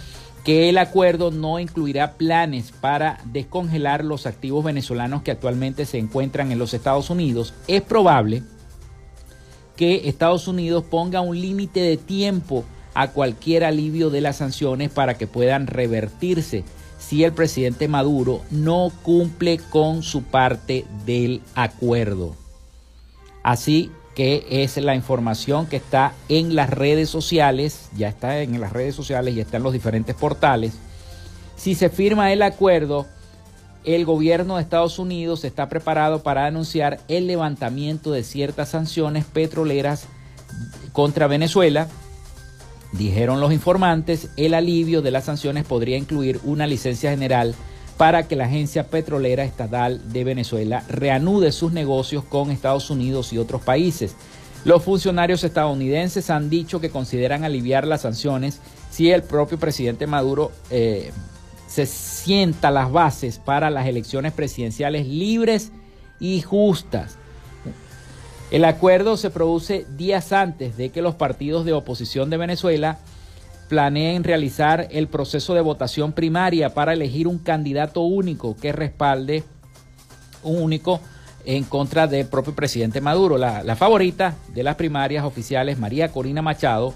que 0.44 0.68
el 0.68 0.79
acuerdo 0.79 1.33
no 1.33 1.59
incluirá 1.59 2.12
planes 2.12 2.70
para 2.70 3.18
descongelar 3.24 4.05
los 4.05 4.26
activos 4.26 4.64
venezolanos 4.64 5.22
que 5.22 5.33
actualmente 5.33 5.85
se 5.85 5.98
encuentran 5.98 6.52
en 6.52 6.61
los 6.61 6.72
Estados 6.72 7.11
Unidos. 7.11 7.52
Es 7.66 7.83
probable 7.83 8.44
que 9.74 10.09
Estados 10.09 10.46
Unidos 10.46 10.85
ponga 10.88 11.22
un 11.22 11.40
límite 11.40 11.81
de 11.81 11.96
tiempo 11.96 12.62
a 12.94 13.09
cualquier 13.09 13.64
alivio 13.64 14.11
de 14.11 14.20
las 14.20 14.37
sanciones 14.37 14.90
para 14.92 15.14
que 15.14 15.26
puedan 15.26 15.66
revertirse 15.66 16.62
si 17.07 17.23
el 17.23 17.33
presidente 17.33 17.87
Maduro 17.87 18.42
no 18.51 18.90
cumple 19.03 19.59
con 19.59 20.03
su 20.03 20.25
parte 20.25 20.85
del 21.05 21.40
acuerdo. 21.55 22.35
Así 23.45 23.92
que 24.16 24.45
es 24.51 24.77
la 24.79 24.97
información 24.97 25.66
que 25.66 25.77
está 25.77 26.14
en 26.29 26.57
las 26.57 26.71
redes 26.71 27.09
sociales, 27.09 27.90
ya 27.97 28.09
está 28.09 28.40
en 28.40 28.61
las 28.61 28.73
redes 28.73 28.95
sociales 28.95 29.37
y 29.37 29.40
está 29.40 29.59
en 29.59 29.62
los 29.62 29.73
diferentes 29.73 30.16
portales. 30.16 30.73
Si 31.55 31.77
se 31.77 31.90
firma 31.90 32.33
el 32.33 32.42
acuerdo, 32.42 33.07
el 33.85 34.05
gobierno 34.05 34.57
de 34.57 34.62
Estados 34.62 34.99
Unidos 34.99 35.45
está 35.45 35.69
preparado 35.69 36.25
para 36.25 36.47
anunciar 36.47 36.99
el 37.07 37.29
levantamiento 37.29 38.11
de 38.11 38.25
ciertas 38.25 38.71
sanciones 38.71 39.25
petroleras 39.27 40.07
contra 40.92 41.29
Venezuela. 41.29 41.87
Dijeron 42.92 43.40
los 43.40 43.53
informantes, 43.53 44.29
el 44.37 44.55
alivio 44.55 45.03
de 45.03 45.11
las 45.11 45.25
sanciones 45.25 45.64
podría 45.64 45.96
incluir 45.96 46.40
una 46.44 46.66
licencia 46.66 47.11
general 47.11 47.55
para 47.96 48.29
que 48.29 48.37
la 48.37 48.44
Agencia 48.44 48.88
Petrolera 48.88 49.44
Estatal 49.44 50.12
de 50.12 50.25
Venezuela 50.25 50.85
reanude 50.88 51.53
sus 51.53 51.72
negocios 51.72 52.25
con 52.25 52.51
Estados 52.51 52.90
Unidos 52.90 53.33
y 53.33 53.38
otros 53.38 53.62
países. 53.62 54.14
Los 54.64 54.83
funcionarios 54.83 55.44
estadounidenses 55.44 56.29
han 56.29 56.51
dicho 56.51 56.81
que 56.81 56.90
consideran 56.90 57.44
aliviar 57.44 57.87
las 57.87 58.03
sanciones 58.03 58.61
si 58.90 59.11
el 59.11 59.22
propio 59.22 59.59
presidente 59.59 60.07
Maduro 60.07 60.53
eh, 60.70 61.12
se 61.68 61.87
sienta 61.87 62.70
las 62.70 62.90
bases 62.90 63.38
para 63.38 63.70
las 63.70 63.87
elecciones 63.87 64.33
presidenciales 64.33 65.07
libres 65.07 65.72
y 66.18 66.42
justas. 66.42 67.18
El 68.50 68.64
acuerdo 68.64 69.16
se 69.16 69.30
produce 69.30 69.87
días 69.96 70.32
antes 70.32 70.76
de 70.76 70.90
que 70.90 71.02
los 71.02 71.16
partidos 71.16 71.64
de 71.64 71.72
oposición 71.72 72.30
de 72.30 72.37
Venezuela 72.37 72.98
planeen 73.68 74.22
realizar 74.22 74.87
el 74.92 75.09
proceso 75.09 75.54
de 75.54 75.61
votación 75.61 76.12
primaria 76.12 76.72
para 76.72 76.92
elegir 76.92 77.26
un 77.26 77.38
candidato 77.38 78.02
único 78.02 78.56
que 78.56 78.72
respalde 78.72 79.42
un 80.44 80.62
único 80.62 81.00
en 81.44 81.64
contra 81.64 82.06
del 82.06 82.26
propio 82.26 82.54
presidente 82.54 83.00
Maduro. 83.00 83.37
La, 83.37 83.64
la, 83.64 83.74
favorita 83.74 84.37
de 84.54 84.62
las 84.62 84.76
primarias 84.76 85.24
oficiales, 85.24 85.78
María 85.78 86.12
Corina 86.12 86.40
Machado, 86.40 86.94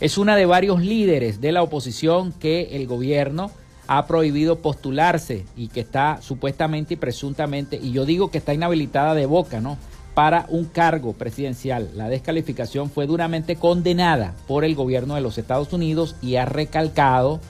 es 0.00 0.16
una 0.16 0.36
de 0.36 0.46
varios 0.46 0.80
líderes 0.80 1.40
de 1.40 1.50
la 1.50 1.62
oposición 1.62 2.32
que 2.32 2.76
el 2.76 2.86
gobierno 2.86 3.50
ha 3.88 4.06
prohibido 4.06 4.58
postularse 4.60 5.44
y 5.56 5.68
que 5.68 5.80
está 5.80 6.20
supuestamente 6.22 6.94
y 6.94 6.96
presuntamente, 6.96 7.78
y 7.82 7.90
yo 7.90 8.04
digo 8.04 8.30
que 8.30 8.38
está 8.38 8.54
inhabilitada 8.54 9.14
de 9.14 9.26
boca, 9.26 9.60
¿no? 9.60 9.76
Para 10.14 10.46
un 10.48 10.64
cargo 10.64 11.12
presidencial. 11.12 11.90
La 11.94 12.08
descalificación 12.08 12.88
fue 12.90 13.06
duramente 13.06 13.56
condenada 13.56 14.34
por 14.46 14.64
el 14.64 14.74
gobierno 14.74 15.16
de 15.16 15.20
los 15.20 15.38
Estados 15.38 15.72
Unidos 15.72 16.16
y 16.22 16.36
ha 16.36 16.44
recalcado, 16.44 17.40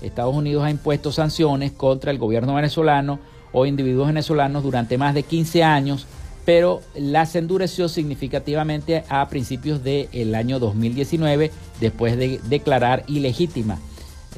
Estados 0.00 0.34
Unidos 0.34 0.64
ha 0.64 0.70
impuesto 0.70 1.12
sanciones 1.12 1.72
contra 1.72 2.10
el 2.10 2.18
gobierno 2.18 2.54
venezolano 2.54 3.18
o 3.52 3.66
individuos 3.66 4.06
venezolanos 4.06 4.62
durante 4.62 4.96
más 4.96 5.14
de 5.14 5.24
15 5.24 5.62
años, 5.62 6.06
pero 6.46 6.80
las 6.94 7.36
endureció 7.36 7.88
significativamente 7.88 9.04
a 9.08 9.28
principios 9.28 9.84
del 9.84 10.34
año 10.34 10.58
2019, 10.58 11.50
después 11.80 12.16
de 12.16 12.40
declarar 12.48 13.04
ilegítima 13.08 13.78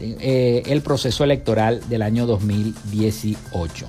eh, 0.00 0.64
el 0.66 0.82
proceso 0.82 1.22
electoral 1.22 1.80
del 1.88 2.02
año 2.02 2.26
2018. 2.26 3.86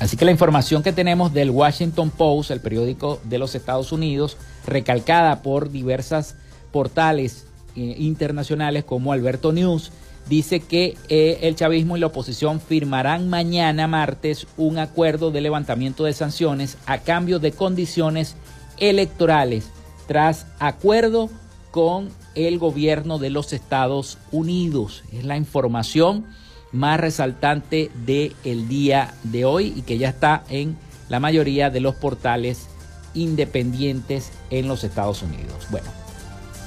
Así 0.00 0.16
que 0.16 0.24
la 0.24 0.32
información 0.32 0.82
que 0.82 0.92
tenemos 0.92 1.32
del 1.32 1.50
Washington 1.50 2.10
Post, 2.10 2.50
el 2.50 2.60
periódico 2.60 3.20
de 3.24 3.38
los 3.38 3.54
Estados 3.54 3.92
Unidos, 3.92 4.36
recalcada 4.66 5.42
por 5.42 5.70
diversas 5.70 6.36
portales 6.72 7.46
eh, 7.76 7.94
internacionales 7.98 8.84
como 8.84 9.12
Alberto 9.12 9.52
News, 9.52 9.92
dice 10.28 10.60
que 10.60 10.96
eh, 11.08 11.38
el 11.42 11.54
chavismo 11.54 11.96
y 11.96 12.00
la 12.00 12.06
oposición 12.06 12.60
firmarán 12.60 13.28
mañana 13.28 13.86
martes 13.86 14.46
un 14.56 14.78
acuerdo 14.78 15.30
de 15.30 15.40
levantamiento 15.40 16.04
de 16.04 16.12
sanciones 16.12 16.76
a 16.86 16.98
cambio 16.98 17.38
de 17.38 17.52
condiciones 17.52 18.36
electorales 18.78 19.68
tras 20.06 20.46
acuerdo 20.58 21.30
con 21.70 22.10
el 22.34 22.58
gobierno 22.58 23.18
de 23.18 23.30
los 23.30 23.52
Estados 23.52 24.18
Unidos. 24.32 25.04
Es 25.12 25.24
la 25.24 25.36
información 25.36 26.26
más 26.74 27.00
resaltante 27.00 27.90
del 28.04 28.34
el 28.44 28.68
día 28.68 29.14
de 29.22 29.44
hoy 29.44 29.72
y 29.76 29.82
que 29.82 29.96
ya 29.96 30.08
está 30.08 30.42
en 30.48 30.76
la 31.08 31.20
mayoría 31.20 31.70
de 31.70 31.80
los 31.80 31.94
portales 31.94 32.66
independientes 33.14 34.32
en 34.50 34.66
los 34.66 34.82
Estados 34.82 35.22
Unidos. 35.22 35.68
Bueno, 35.70 35.86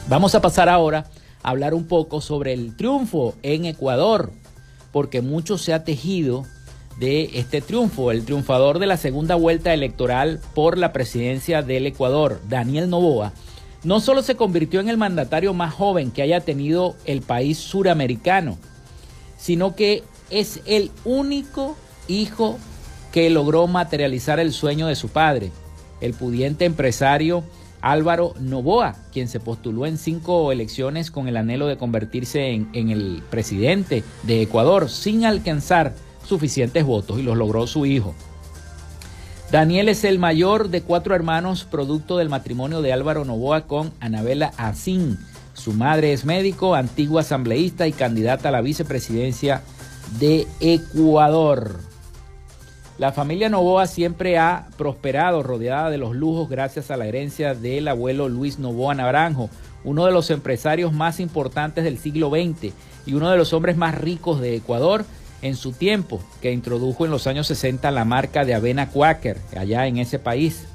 vamos 0.07 0.33
a 0.33 0.41
pasar 0.41 0.69
ahora 0.69 1.05
a 1.43 1.49
hablar 1.49 1.73
un 1.73 1.87
poco 1.87 2.21
sobre 2.21 2.53
el 2.53 2.75
triunfo 2.75 3.35
en 3.43 3.65
Ecuador, 3.65 4.31
porque 4.93 5.21
mucho 5.21 5.57
se 5.57 5.73
ha 5.73 5.83
tejido 5.83 6.45
de 6.99 7.29
este 7.33 7.61
triunfo. 7.61 8.11
El 8.11 8.23
triunfador 8.23 8.79
de 8.79 8.87
la 8.87 8.97
segunda 8.97 9.35
vuelta 9.35 9.73
electoral 9.73 10.39
por 10.55 10.77
la 10.77 10.93
presidencia 10.93 11.61
del 11.61 11.85
Ecuador, 11.85 12.39
Daniel 12.47 12.89
Novoa, 12.89 13.33
no 13.83 13.99
solo 13.99 14.23
se 14.23 14.35
convirtió 14.35 14.79
en 14.79 14.87
el 14.87 14.97
mandatario 14.97 15.53
más 15.53 15.73
joven 15.73 16.11
que 16.11 16.21
haya 16.21 16.39
tenido 16.39 16.95
el 17.05 17.21
país 17.21 17.57
suramericano, 17.57 18.57
sino 19.37 19.75
que 19.75 20.03
es 20.29 20.61
el 20.65 20.91
único 21.05 21.75
hijo 22.07 22.57
que 23.11 23.29
logró 23.29 23.67
materializar 23.67 24.39
el 24.39 24.51
sueño 24.51 24.87
de 24.87 24.95
su 24.95 25.09
padre, 25.09 25.51
el 26.01 26.13
pudiente 26.13 26.65
empresario 26.65 27.43
Álvaro 27.81 28.33
Novoa, 28.39 28.95
quien 29.13 29.27
se 29.27 29.39
postuló 29.39 29.85
en 29.85 29.97
cinco 29.97 30.51
elecciones 30.51 31.11
con 31.11 31.27
el 31.27 31.37
anhelo 31.37 31.67
de 31.67 31.77
convertirse 31.77 32.49
en, 32.49 32.89
el 32.89 33.23
presidente 33.29 34.03
de 34.23 34.41
Ecuador 34.41 34.89
sin 34.89 35.25
alcanzar 35.25 35.93
suficientes 36.27 36.83
votos 36.83 37.19
y 37.19 37.23
los 37.23 37.37
logró 37.37 37.67
su 37.67 37.85
hijo. 37.85 38.13
Daniel 39.51 39.87
es 39.87 40.03
el 40.03 40.19
mayor 40.19 40.69
de 40.69 40.81
cuatro 40.81 41.15
hermanos 41.15 41.63
producto 41.63 42.17
del 42.17 42.27
matrimonio 42.27 42.81
de 42.81 42.91
Álvaro 42.91 43.23
Novoa 43.23 43.61
con 43.65 43.93
Anabela 44.01 44.51
Asín, 44.57 45.17
su 45.57 45.73
madre 45.73 46.13
es 46.13 46.23
médico, 46.23 46.75
antigua 46.75 47.21
asambleísta 47.21 47.87
y 47.87 47.91
candidata 47.91 48.49
a 48.49 48.51
la 48.51 48.61
vicepresidencia 48.61 49.63
de 50.19 50.47
Ecuador. 50.59 51.79
La 52.99 53.11
familia 53.11 53.49
Novoa 53.49 53.87
siempre 53.87 54.37
ha 54.37 54.67
prosperado 54.77 55.41
rodeada 55.43 55.89
de 55.89 55.97
los 55.97 56.15
lujos 56.15 56.47
gracias 56.47 56.91
a 56.91 56.97
la 56.97 57.07
herencia 57.07 57.55
del 57.55 57.87
abuelo 57.87 58.29
Luis 58.29 58.59
Novoa 58.59 58.93
Naranjo, 58.93 59.49
uno 59.83 60.05
de 60.05 60.11
los 60.11 60.29
empresarios 60.29 60.93
más 60.93 61.19
importantes 61.19 61.83
del 61.83 61.97
siglo 61.97 62.29
XX 62.29 62.73
y 63.05 63.13
uno 63.13 63.29
de 63.29 63.37
los 63.37 63.51
hombres 63.51 63.77
más 63.77 63.95
ricos 63.95 64.39
de 64.39 64.55
Ecuador 64.55 65.05
en 65.41 65.55
su 65.55 65.71
tiempo, 65.71 66.21
que 66.41 66.51
introdujo 66.51 67.05
en 67.05 67.11
los 67.11 67.25
años 67.25 67.47
60 67.47 67.89
la 67.91 68.05
marca 68.05 68.45
de 68.45 68.53
avena 68.53 68.89
Quaker 68.89 69.37
allá 69.55 69.87
en 69.87 69.97
ese 69.97 70.19
país. 70.19 70.67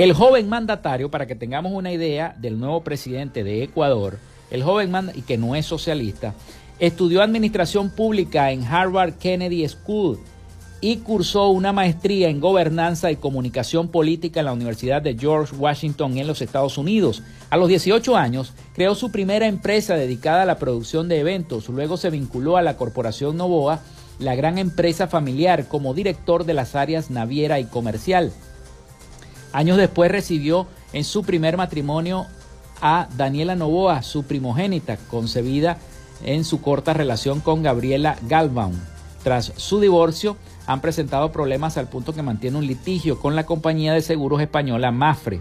El 0.00 0.14
joven 0.14 0.48
mandatario, 0.48 1.10
para 1.10 1.26
que 1.26 1.34
tengamos 1.34 1.72
una 1.72 1.92
idea 1.92 2.34
del 2.38 2.58
nuevo 2.58 2.82
presidente 2.82 3.44
de 3.44 3.62
Ecuador, 3.62 4.16
el 4.50 4.62
joven 4.62 4.90
mandatario, 4.90 5.22
y 5.22 5.26
que 5.26 5.36
no 5.36 5.54
es 5.54 5.66
socialista, 5.66 6.32
estudió 6.78 7.20
administración 7.20 7.90
pública 7.90 8.50
en 8.50 8.64
Harvard 8.64 9.12
Kennedy 9.18 9.68
School 9.68 10.18
y 10.80 10.96
cursó 10.96 11.50
una 11.50 11.74
maestría 11.74 12.30
en 12.30 12.40
gobernanza 12.40 13.10
y 13.10 13.16
comunicación 13.16 13.88
política 13.88 14.40
en 14.40 14.46
la 14.46 14.54
Universidad 14.54 15.02
de 15.02 15.18
George 15.18 15.54
Washington 15.54 16.16
en 16.16 16.26
los 16.26 16.40
Estados 16.40 16.78
Unidos. 16.78 17.22
A 17.50 17.58
los 17.58 17.68
18 17.68 18.16
años 18.16 18.54
creó 18.72 18.94
su 18.94 19.12
primera 19.12 19.48
empresa 19.48 19.96
dedicada 19.96 20.44
a 20.44 20.46
la 20.46 20.56
producción 20.56 21.08
de 21.08 21.20
eventos, 21.20 21.68
luego 21.68 21.98
se 21.98 22.08
vinculó 22.08 22.56
a 22.56 22.62
la 22.62 22.78
Corporación 22.78 23.36
Novoa, 23.36 23.80
la 24.18 24.34
gran 24.34 24.56
empresa 24.56 25.08
familiar, 25.08 25.68
como 25.68 25.92
director 25.92 26.46
de 26.46 26.54
las 26.54 26.74
áreas 26.74 27.10
naviera 27.10 27.60
y 27.60 27.64
comercial. 27.66 28.32
Años 29.52 29.76
después 29.76 30.10
recibió 30.10 30.66
en 30.92 31.04
su 31.04 31.22
primer 31.22 31.56
matrimonio 31.56 32.26
a 32.80 33.08
Daniela 33.16 33.56
Novoa, 33.56 34.02
su 34.02 34.24
primogénita, 34.24 34.96
concebida 34.96 35.78
en 36.24 36.44
su 36.44 36.60
corta 36.60 36.92
relación 36.92 37.40
con 37.40 37.62
Gabriela 37.62 38.16
Galbaum. 38.28 38.74
Tras 39.22 39.52
su 39.56 39.80
divorcio, 39.80 40.36
han 40.66 40.80
presentado 40.80 41.32
problemas 41.32 41.76
al 41.76 41.88
punto 41.88 42.14
que 42.14 42.22
mantiene 42.22 42.58
un 42.58 42.66
litigio 42.66 43.18
con 43.18 43.36
la 43.36 43.44
compañía 43.44 43.92
de 43.92 44.02
seguros 44.02 44.40
española 44.40 44.92
Mafre, 44.92 45.40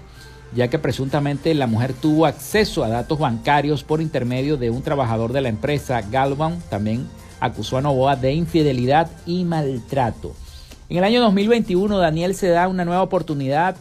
ya 0.55 0.67
que 0.67 0.79
presuntamente 0.79 1.53
la 1.53 1.67
mujer 1.67 1.93
tuvo 1.93 2.25
acceso 2.25 2.83
a 2.83 2.89
datos 2.89 3.19
bancarios 3.19 3.83
por 3.83 4.01
intermedio 4.01 4.57
de 4.57 4.69
un 4.69 4.81
trabajador 4.81 5.31
de 5.31 5.41
la 5.41 5.49
empresa. 5.49 6.01
Galbaum 6.01 6.59
también 6.69 7.07
acusó 7.39 7.77
a 7.77 7.81
Novoa 7.81 8.15
de 8.15 8.33
infidelidad 8.33 9.09
y 9.25 9.43
maltrato. 9.43 10.33
En 10.89 10.97
el 10.97 11.03
año 11.03 11.21
2021, 11.21 11.99
Daniel 11.99 12.33
se 12.33 12.49
da 12.49 12.67
una 12.67 12.83
nueva 12.83 13.03
oportunidad 13.03 13.75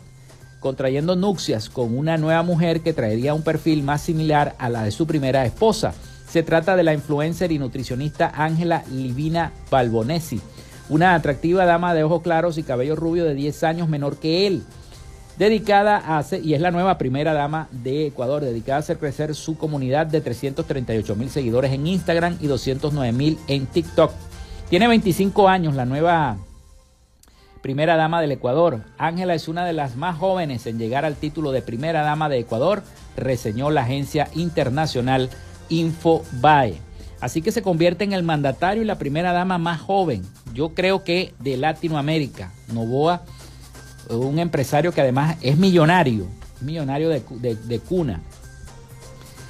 contrayendo 0.61 1.17
nupcias 1.17 1.69
con 1.69 1.97
una 1.97 2.17
nueva 2.17 2.43
mujer 2.43 2.81
que 2.81 2.93
traería 2.93 3.35
un 3.35 3.43
perfil 3.43 3.83
más 3.83 4.03
similar 4.03 4.55
a 4.59 4.69
la 4.69 4.83
de 4.83 4.91
su 4.91 5.07
primera 5.07 5.45
esposa. 5.45 5.95
Se 6.29 6.43
trata 6.43 6.77
de 6.77 6.83
la 6.83 6.95
influencer 6.95 7.53
y 7.53 7.59
nutricionista 7.59 8.33
Ángela 8.35 8.85
Livina 8.91 9.53
Balbonesi, 9.71 10.41
una 10.89 11.15
atractiva 11.15 11.65
dama 11.65 11.95
de 11.95 12.05
ojos 12.05 12.23
claros 12.23 12.59
y 12.59 12.63
cabello 12.63 12.97
rubio 12.97 13.25
de 13.25 13.35
10 13.35 13.65
años 13.65 13.89
menor 13.89 14.17
que 14.19 14.47
él. 14.47 14.63
dedicada 15.39 15.97
a 15.99 16.19
hacer, 16.19 16.45
y 16.45 16.55
es 16.55 16.61
la 16.61 16.73
nueva 16.73 16.99
primera 16.99 17.33
dama 17.33 17.69
de 17.71 18.09
Ecuador, 18.09 18.43
dedicada 18.43 18.79
a 18.79 18.81
hacer 18.81 18.99
crecer 18.99 19.37
su 19.37 19.57
comunidad 19.57 20.07
de 20.07 20.21
338 20.21 21.15
mil 21.15 21.31
seguidores 21.31 21.73
en 21.73 21.87
Instagram 21.87 22.37
y 22.41 22.49
209 22.49 23.13
mil 23.13 23.39
en 23.47 23.67
TikTok. 23.67 24.11
Tiene 24.69 24.89
25 24.89 25.49
años 25.49 25.77
la 25.77 25.85
nueva 25.85 26.37
primera 27.61 27.97
dama 27.97 28.21
del 28.21 28.33
Ecuador. 28.33 28.83
Ángela 28.99 29.35
es 29.35 29.49
una 29.49 29.65
de 29.65 29.73
las 29.73 29.97
más 29.97 30.19
jóvenes 30.19 30.67
en 30.67 30.79
llegar 30.79 31.05
al 31.05 31.17
título 31.17 31.53
de 31.53 31.63
primera 31.63 32.03
dama 32.03 32.29
de 32.29 32.39
Ecuador, 32.39 32.83
reseñó 33.17 33.71
la 33.71 33.83
agencia 33.83 34.29
internacional 34.35 35.31
Infobae. 35.69 36.81
Así 37.21 37.43
que 37.43 37.53
se 37.53 37.63
convierte 37.63 38.05
en 38.05 38.13
el 38.13 38.23
mandatario 38.23 38.83
y 38.83 38.87
la 38.87 38.99
primera 38.99 39.33
dama 39.33 39.59
más 39.59 39.81
joven, 39.81 40.23
yo 40.55 40.71
creo 40.71 41.03
que 41.03 41.35
de 41.41 41.57
Latinoamérica. 41.57 42.53
Novoa 42.73 43.23
un 44.09 44.39
empresario 44.39 44.93
que 44.93 45.01
además 45.01 45.37
es 45.43 45.59
millonario, 45.59 46.27
millonario 46.61 47.09
de, 47.09 47.81
cuna. 47.81 48.23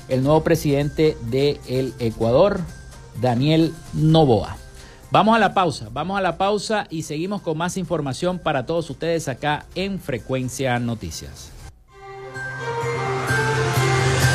El 0.09 0.23
nuevo 0.23 0.43
presidente 0.43 1.17
de 1.31 1.61
el 1.69 1.93
Ecuador, 1.99 2.61
Daniel 3.21 3.75
Novoa. 3.93 4.57
Vamos 5.11 5.35
a 5.35 5.39
la 5.39 5.55
pausa, 5.55 5.89
vamos 5.91 6.19
a 6.19 6.21
la 6.21 6.37
pausa 6.37 6.87
y 6.91 7.03
seguimos 7.03 7.41
con 7.41 7.57
más 7.57 7.79
información 7.79 8.39
para 8.39 8.67
todos 8.67 8.91
ustedes 8.91 9.29
acá 9.29 9.65
en 9.75 9.99
Frecuencia 10.01 10.79
Noticias. 10.79 11.51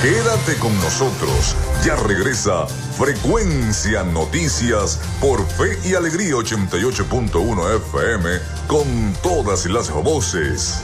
Quédate 0.02 0.60
con 0.60 0.76
nosotros. 0.82 1.56
Ya 1.86 1.96
regresa 1.96 2.66
Frecuencia 2.98 4.04
Noticias 4.04 5.00
por 5.22 5.46
Fe 5.46 5.78
y 5.88 5.94
Alegría 5.94 6.34
88.1 6.34 7.76
FM 7.78 8.30
con 8.68 9.14
todas 9.22 9.66
las 9.68 9.90
voces. 9.92 10.84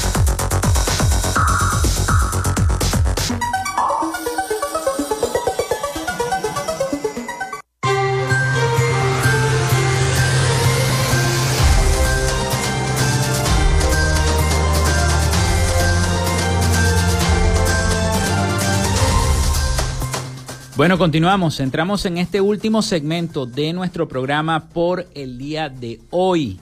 Bueno, 20.81 20.97
continuamos. 20.97 21.59
Entramos 21.59 22.07
en 22.07 22.17
este 22.17 22.41
último 22.41 22.81
segmento 22.81 23.45
de 23.45 23.71
nuestro 23.71 24.07
programa 24.07 24.69
por 24.69 25.05
el 25.13 25.37
día 25.37 25.69
de 25.69 25.99
hoy. 26.09 26.59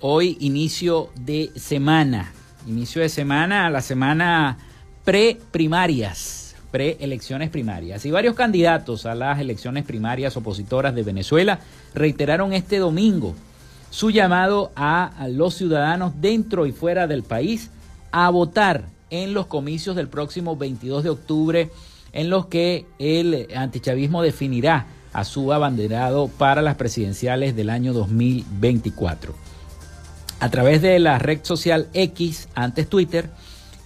Hoy 0.00 0.36
inicio 0.40 1.10
de 1.14 1.52
semana. 1.54 2.32
Inicio 2.66 3.02
de 3.02 3.08
semana, 3.08 3.70
la 3.70 3.82
semana 3.82 4.58
pre-primarias, 5.04 6.56
pre-elecciones 6.72 7.50
primarias. 7.50 8.04
Y 8.04 8.10
varios 8.10 8.34
candidatos 8.34 9.06
a 9.06 9.14
las 9.14 9.38
elecciones 9.38 9.84
primarias 9.84 10.36
opositoras 10.36 10.92
de 10.96 11.04
Venezuela 11.04 11.60
reiteraron 11.94 12.52
este 12.52 12.78
domingo 12.78 13.36
su 13.90 14.10
llamado 14.10 14.72
a 14.74 15.28
los 15.28 15.54
ciudadanos 15.54 16.14
dentro 16.20 16.66
y 16.66 16.72
fuera 16.72 17.06
del 17.06 17.22
país 17.22 17.70
a 18.10 18.28
votar 18.30 18.86
en 19.08 19.34
los 19.34 19.46
comicios 19.46 19.94
del 19.94 20.08
próximo 20.08 20.56
22 20.56 21.04
de 21.04 21.10
octubre 21.10 21.70
en 22.12 22.30
los 22.30 22.46
que 22.46 22.86
el 22.98 23.48
antichavismo 23.54 24.22
definirá 24.22 24.86
a 25.12 25.24
su 25.24 25.52
abanderado 25.52 26.28
para 26.28 26.62
las 26.62 26.76
presidenciales 26.76 27.56
del 27.56 27.70
año 27.70 27.92
2024. 27.92 29.34
A 30.40 30.48
través 30.48 30.80
de 30.82 30.98
la 30.98 31.18
red 31.18 31.40
social 31.42 31.88
X, 31.92 32.48
antes 32.54 32.88
Twitter, 32.88 33.30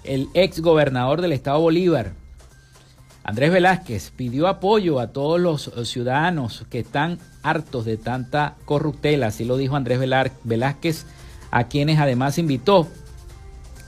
el 0.05 0.29
ex 0.35 0.61
gobernador 0.61 1.21
del 1.21 1.33
estado 1.33 1.61
Bolívar, 1.61 2.13
Andrés 3.25 3.51
Velázquez, 3.51 4.13
pidió 4.15 4.49
apoyo 4.49 5.01
a 5.01 5.09
todos 5.09 5.41
los 5.41 5.71
ciudadanos 5.89 6.67
que 6.69 6.81
están 6.81 7.19
hartos 7.43 7.87
de 7.87 7.97
tanta 7.97 8.57
corruptela, 8.67 9.29
así 9.29 9.47
lo 9.47 9.57
dijo 9.57 9.77
Andrés 9.77 9.99
Velázquez, 10.45 11.07
a 11.51 11.65
quienes 11.65 11.99
además 11.99 12.37
invitó 12.37 12.87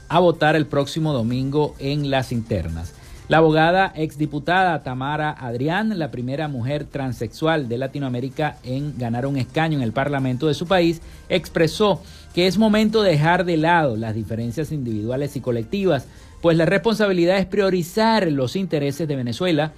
a 0.08 0.20
votar 0.20 0.56
el 0.56 0.66
próximo 0.66 1.12
domingo 1.12 1.74
en 1.78 2.10
las 2.10 2.32
internas. 2.32 2.94
La 3.28 3.38
abogada 3.38 3.92
exdiputada 3.96 4.84
Tamara 4.84 5.32
Adrián, 5.32 5.98
la 5.98 6.12
primera 6.12 6.46
mujer 6.46 6.84
transexual 6.84 7.68
de 7.68 7.76
Latinoamérica 7.76 8.58
en 8.62 8.96
ganar 8.96 9.26
un 9.26 9.36
escaño 9.36 9.78
en 9.78 9.82
el 9.82 9.92
Parlamento 9.92 10.46
de 10.46 10.54
su 10.54 10.68
país, 10.68 11.02
expresó 11.28 12.00
que 12.34 12.46
es 12.46 12.56
momento 12.56 13.02
de 13.02 13.10
dejar 13.10 13.44
de 13.44 13.56
lado 13.56 13.96
las 13.96 14.14
diferencias 14.14 14.70
individuales 14.70 15.34
y 15.34 15.40
colectivas, 15.40 16.06
pues 16.40 16.56
la 16.56 16.66
responsabilidad 16.66 17.38
es 17.38 17.46
priorizar 17.46 18.30
los 18.30 18.54
intereses 18.54 19.08
de 19.08 19.16
Venezuela 19.16 19.72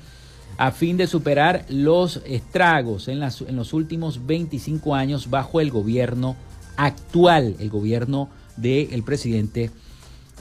a 0.59 0.71
fin 0.71 0.99
de 0.99 1.07
superar 1.07 1.65
los 1.71 2.21
estragos 2.27 3.09
en, 3.09 3.19
los 3.21 3.73
últimos 3.73 4.27
25 4.27 4.95
años 4.95 5.31
bajo 5.31 5.63
el 5.63 5.71
gobierno 5.71 6.37
actual, 6.77 7.57
el 7.61 7.71
gobierno 7.71 8.29
del 8.59 9.03
presidente 9.05 9.71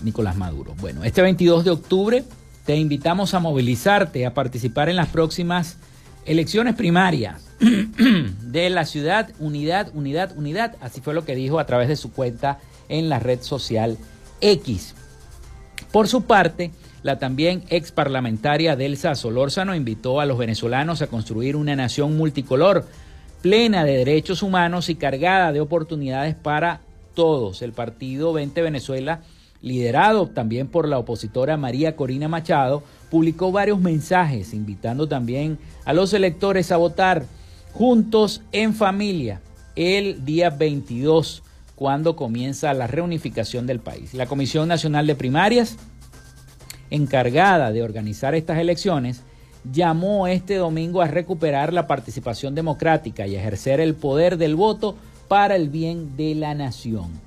Nicolás 0.03 0.35
Maduro. 0.35 0.75
Bueno, 0.81 1.05
este 1.05 1.21
22 1.21 1.63
de 1.63 1.71
octubre 1.71 2.23
te 2.67 2.75
invitamos 2.75 3.33
a 3.33 3.39
movilizarte, 3.39 4.25
a 4.25 4.33
participar 4.33 4.89
en 4.89 4.97
las 4.97 5.07
próximas 5.07 5.77
elecciones 6.25 6.75
primarias 6.75 7.41
de 8.41 8.69
la 8.69 8.85
ciudad, 8.85 9.29
unidad, 9.39 9.89
unidad, 9.93 10.37
unidad. 10.37 10.75
Así 10.81 10.99
fue 10.99 11.13
lo 11.13 11.23
que 11.23 11.33
dijo 11.33 11.59
a 11.59 11.65
través 11.65 11.87
de 11.87 11.95
su 11.95 12.11
cuenta 12.11 12.59
en 12.89 13.07
la 13.07 13.19
red 13.19 13.41
social 13.41 13.97
X. 14.41 14.95
Por 15.93 16.09
su 16.09 16.23
parte, 16.23 16.71
la 17.03 17.17
también 17.19 17.63
ex 17.69 17.93
parlamentaria 17.93 18.75
Delsa 18.75 19.15
Solórzano 19.15 19.73
invitó 19.73 20.19
a 20.19 20.25
los 20.25 20.37
venezolanos 20.37 21.01
a 21.01 21.07
construir 21.07 21.55
una 21.55 21.73
nación 21.73 22.17
multicolor, 22.17 22.85
plena 23.41 23.85
de 23.85 23.95
derechos 23.95 24.43
humanos 24.43 24.89
y 24.89 24.95
cargada 24.95 25.53
de 25.53 25.61
oportunidades 25.61 26.35
para 26.35 26.81
todos. 27.13 27.61
El 27.61 27.71
partido 27.71 28.33
20 28.33 28.61
Venezuela 28.61 29.21
liderado 29.61 30.27
también 30.27 30.67
por 30.67 30.87
la 30.87 30.99
opositora 30.99 31.57
María 31.57 31.95
Corina 31.95 32.27
Machado, 32.27 32.83
publicó 33.09 33.51
varios 33.51 33.79
mensajes 33.79 34.53
invitando 34.53 35.07
también 35.07 35.57
a 35.85 35.93
los 35.93 36.13
electores 36.13 36.71
a 36.71 36.77
votar 36.77 37.25
juntos 37.73 38.41
en 38.51 38.73
familia 38.73 39.41
el 39.75 40.25
día 40.25 40.49
22 40.49 41.43
cuando 41.75 42.15
comienza 42.15 42.73
la 42.73 42.87
reunificación 42.87 43.67
del 43.67 43.79
país. 43.79 44.13
La 44.13 44.25
Comisión 44.25 44.67
Nacional 44.67 45.05
de 45.05 45.15
Primarias, 45.15 45.77
encargada 46.89 47.71
de 47.71 47.83
organizar 47.83 48.33
estas 48.33 48.57
elecciones, 48.57 49.21
llamó 49.71 50.27
este 50.27 50.55
domingo 50.55 51.01
a 51.01 51.07
recuperar 51.07 51.73
la 51.73 51.85
participación 51.85 52.55
democrática 52.55 53.27
y 53.27 53.35
ejercer 53.35 53.79
el 53.79 53.93
poder 53.93 54.37
del 54.37 54.55
voto 54.55 54.95
para 55.27 55.55
el 55.55 55.69
bien 55.69 56.15
de 56.17 56.33
la 56.35 56.55
nación. 56.55 57.26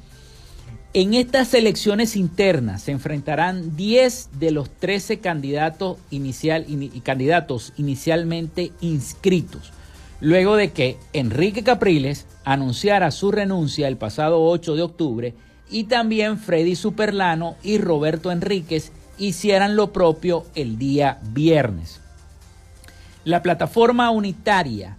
En 0.92 1.14
estas 1.14 1.54
elecciones 1.54 2.16
internas 2.16 2.82
se 2.82 2.90
enfrentarán 2.90 3.76
10 3.76 4.40
de 4.40 4.50
los 4.50 4.68
13 4.68 5.20
candidatos, 5.20 5.98
inicial, 6.10 6.66
candidatos 7.04 7.72
inicialmente 7.76 8.72
inscritos, 8.80 9.72
luego 10.20 10.56
de 10.56 10.72
que 10.72 10.96
Enrique 11.12 11.62
Capriles 11.62 12.26
anunciara 12.44 13.12
su 13.12 13.30
renuncia 13.30 13.86
el 13.86 13.98
pasado 13.98 14.42
8 14.42 14.74
de 14.74 14.82
octubre 14.82 15.34
y 15.70 15.84
también 15.84 16.38
Freddy 16.38 16.74
Superlano 16.74 17.54
y 17.62 17.78
Roberto 17.78 18.32
Enríquez 18.32 18.90
hicieran 19.16 19.76
lo 19.76 19.92
propio 19.92 20.44
el 20.56 20.76
día 20.76 21.20
viernes. 21.22 22.00
La 23.22 23.42
plataforma 23.42 24.10
unitaria 24.10 24.96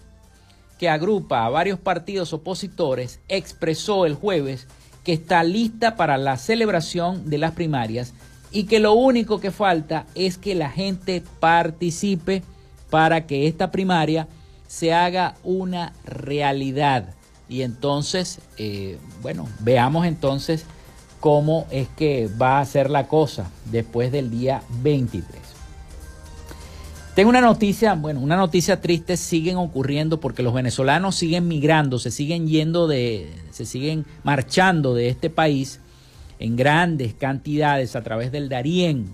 que 0.79 0.87
agrupa 0.87 1.45
a 1.45 1.49
varios 1.49 1.79
partidos 1.79 2.31
opositores 2.31 3.19
expresó 3.27 4.05
el 4.05 4.15
jueves 4.15 4.69
que 5.03 5.13
está 5.13 5.43
lista 5.43 5.95
para 5.95 6.17
la 6.17 6.37
celebración 6.37 7.29
de 7.29 7.37
las 7.37 7.51
primarias 7.51 8.13
y 8.51 8.65
que 8.65 8.79
lo 8.79 8.93
único 8.93 9.39
que 9.39 9.51
falta 9.51 10.05
es 10.15 10.37
que 10.37 10.55
la 10.55 10.69
gente 10.69 11.23
participe 11.39 12.43
para 12.89 13.25
que 13.25 13.47
esta 13.47 13.71
primaria 13.71 14.27
se 14.67 14.93
haga 14.93 15.35
una 15.43 15.93
realidad. 16.05 17.15
Y 17.49 17.63
entonces, 17.63 18.39
eh, 18.57 18.97
bueno, 19.21 19.47
veamos 19.59 20.05
entonces 20.05 20.65
cómo 21.19 21.67
es 21.71 21.87
que 21.89 22.29
va 22.41 22.59
a 22.59 22.65
ser 22.65 22.89
la 22.89 23.07
cosa 23.07 23.49
después 23.65 24.11
del 24.11 24.29
día 24.29 24.63
23. 24.81 25.41
Tengo 27.15 27.29
una 27.29 27.41
noticia, 27.41 27.93
bueno, 27.95 28.21
una 28.21 28.37
noticia 28.37 28.79
triste, 28.79 29.17
siguen 29.17 29.57
ocurriendo 29.57 30.21
porque 30.21 30.43
los 30.43 30.53
venezolanos 30.53 31.15
siguen 31.15 31.47
migrando, 31.47 31.99
se 31.99 32.09
siguen 32.09 32.47
yendo 32.47 32.87
de, 32.87 33.29
se 33.51 33.65
siguen 33.65 34.05
marchando 34.23 34.93
de 34.93 35.09
este 35.09 35.29
país 35.29 35.79
en 36.39 36.55
grandes 36.55 37.13
cantidades 37.13 37.95
a 37.95 38.03
través 38.03 38.31
del 38.31 38.49
Darién, 38.49 39.13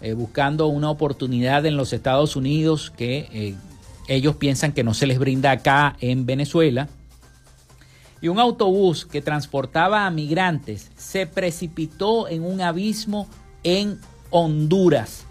eh, 0.00 0.14
buscando 0.14 0.66
una 0.68 0.90
oportunidad 0.90 1.66
en 1.66 1.76
los 1.76 1.92
Estados 1.92 2.34
Unidos 2.36 2.92
que 2.96 3.28
eh, 3.32 3.54
ellos 4.08 4.36
piensan 4.36 4.72
que 4.72 4.84
no 4.84 4.94
se 4.94 5.06
les 5.06 5.18
brinda 5.18 5.50
acá 5.50 5.96
en 6.00 6.26
Venezuela. 6.26 6.88
Y 8.20 8.28
un 8.28 8.38
autobús 8.38 9.04
que 9.04 9.20
transportaba 9.20 10.06
a 10.06 10.10
migrantes 10.10 10.90
se 10.96 11.26
precipitó 11.26 12.28
en 12.28 12.44
un 12.44 12.60
abismo 12.60 13.28
en 13.64 13.98
Honduras 14.30 15.26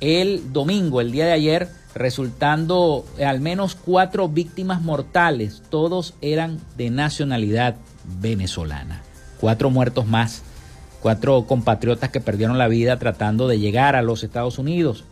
el 0.00 0.52
domingo, 0.52 1.00
el 1.00 1.12
día 1.12 1.26
de 1.26 1.32
ayer, 1.32 1.68
resultando 1.94 3.04
al 3.24 3.40
menos 3.40 3.74
cuatro 3.74 4.28
víctimas 4.28 4.82
mortales. 4.82 5.62
Todos 5.70 6.14
eran 6.20 6.60
de 6.76 6.90
nacionalidad 6.90 7.76
venezolana. 8.20 9.02
Cuatro 9.40 9.70
muertos 9.70 10.06
más, 10.06 10.42
cuatro 11.00 11.46
compatriotas 11.46 12.10
que 12.10 12.20
perdieron 12.20 12.58
la 12.58 12.68
vida 12.68 12.98
tratando 12.98 13.48
de 13.48 13.58
llegar 13.58 13.96
a 13.96 14.02
los 14.02 14.24
Estados 14.24 14.58
Unidos. 14.58 15.04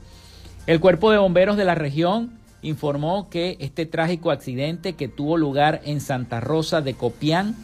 El 0.66 0.80
cuerpo 0.80 1.10
de 1.10 1.18
bomberos 1.18 1.56
de 1.56 1.64
la 1.64 1.74
región 1.74 2.38
informó 2.62 3.28
que 3.28 3.56
este 3.60 3.86
trágico 3.86 4.30
accidente 4.30 4.94
que 4.94 5.08
tuvo 5.08 5.36
lugar 5.36 5.80
en 5.84 6.00
Santa 6.00 6.40
Rosa 6.40 6.80
de 6.80 6.94
Copián, 6.94 7.56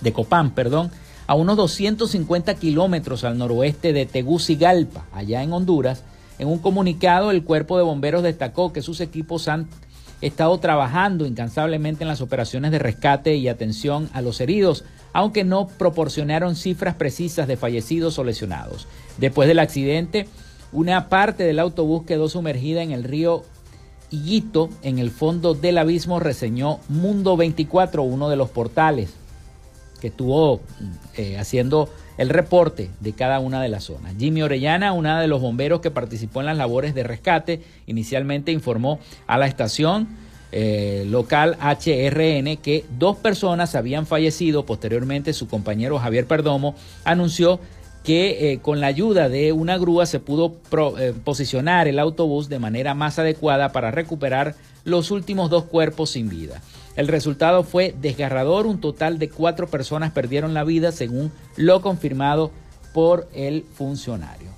de 0.00 0.12
Copán, 0.12 0.50
perdón, 0.50 0.90
a 1.26 1.34
unos 1.34 1.56
250 1.56 2.54
kilómetros 2.56 3.24
al 3.24 3.38
noroeste 3.38 3.92
de 3.94 4.04
Tegucigalpa, 4.04 5.06
allá 5.12 5.42
en 5.42 5.52
Honduras, 5.52 6.04
en 6.38 6.48
un 6.48 6.58
comunicado, 6.58 7.30
el 7.30 7.44
cuerpo 7.44 7.76
de 7.76 7.84
bomberos 7.84 8.22
destacó 8.22 8.72
que 8.72 8.82
sus 8.82 9.00
equipos 9.00 9.48
han 9.48 9.68
estado 10.20 10.58
trabajando 10.58 11.26
incansablemente 11.26 12.04
en 12.04 12.08
las 12.08 12.20
operaciones 12.20 12.70
de 12.70 12.78
rescate 12.78 13.36
y 13.36 13.48
atención 13.48 14.08
a 14.12 14.22
los 14.22 14.40
heridos, 14.40 14.84
aunque 15.12 15.44
no 15.44 15.66
proporcionaron 15.66 16.56
cifras 16.56 16.94
precisas 16.94 17.46
de 17.46 17.56
fallecidos 17.56 18.18
o 18.18 18.24
lesionados. 18.24 18.88
Después 19.18 19.48
del 19.48 19.58
accidente, 19.58 20.26
una 20.72 21.08
parte 21.08 21.44
del 21.44 21.58
autobús 21.58 22.04
quedó 22.04 22.28
sumergida 22.28 22.82
en 22.82 22.90
el 22.90 23.04
río 23.04 23.42
Higuito, 24.10 24.70
en 24.82 24.98
el 24.98 25.10
fondo 25.10 25.54
del 25.54 25.78
abismo, 25.78 26.20
reseñó 26.20 26.78
Mundo 26.88 27.36
24, 27.36 28.02
uno 28.02 28.28
de 28.28 28.36
los 28.36 28.50
portales 28.50 29.10
que 30.00 30.08
estuvo 30.08 30.60
eh, 31.16 31.38
haciendo 31.38 31.88
el 32.18 32.28
reporte 32.28 32.90
de 33.00 33.12
cada 33.12 33.40
una 33.40 33.62
de 33.62 33.68
las 33.68 33.84
zonas. 33.84 34.14
Jimmy 34.18 34.42
Orellana, 34.42 34.92
una 34.92 35.20
de 35.20 35.28
los 35.28 35.40
bomberos 35.40 35.80
que 35.80 35.90
participó 35.90 36.40
en 36.40 36.46
las 36.46 36.56
labores 36.56 36.94
de 36.94 37.02
rescate, 37.02 37.62
inicialmente 37.86 38.52
informó 38.52 39.00
a 39.26 39.38
la 39.38 39.46
estación 39.46 40.08
eh, 40.52 41.04
local 41.08 41.56
HRN 41.60 42.58
que 42.58 42.84
dos 42.96 43.16
personas 43.16 43.74
habían 43.74 44.06
fallecido. 44.06 44.64
Posteriormente, 44.64 45.32
su 45.32 45.48
compañero 45.48 45.98
Javier 45.98 46.26
Perdomo 46.26 46.76
anunció 47.04 47.58
que 48.04 48.52
eh, 48.52 48.58
con 48.60 48.80
la 48.80 48.86
ayuda 48.86 49.28
de 49.28 49.52
una 49.52 49.78
grúa 49.78 50.06
se 50.06 50.20
pudo 50.20 50.54
eh, 50.98 51.14
posicionar 51.24 51.88
el 51.88 51.98
autobús 51.98 52.48
de 52.48 52.58
manera 52.58 52.94
más 52.94 53.18
adecuada 53.18 53.72
para 53.72 53.90
recuperar 53.90 54.54
los 54.84 55.10
últimos 55.10 55.50
dos 55.50 55.64
cuerpos 55.64 56.10
sin 56.10 56.28
vida. 56.28 56.60
El 56.96 57.08
resultado 57.08 57.64
fue 57.64 57.94
desgarrador, 58.00 58.66
un 58.66 58.80
total 58.80 59.18
de 59.18 59.28
cuatro 59.28 59.66
personas 59.66 60.12
perdieron 60.12 60.54
la 60.54 60.64
vida 60.64 60.92
según 60.92 61.32
lo 61.56 61.82
confirmado 61.82 62.52
por 62.92 63.28
el 63.34 63.64
funcionario. 63.74 64.50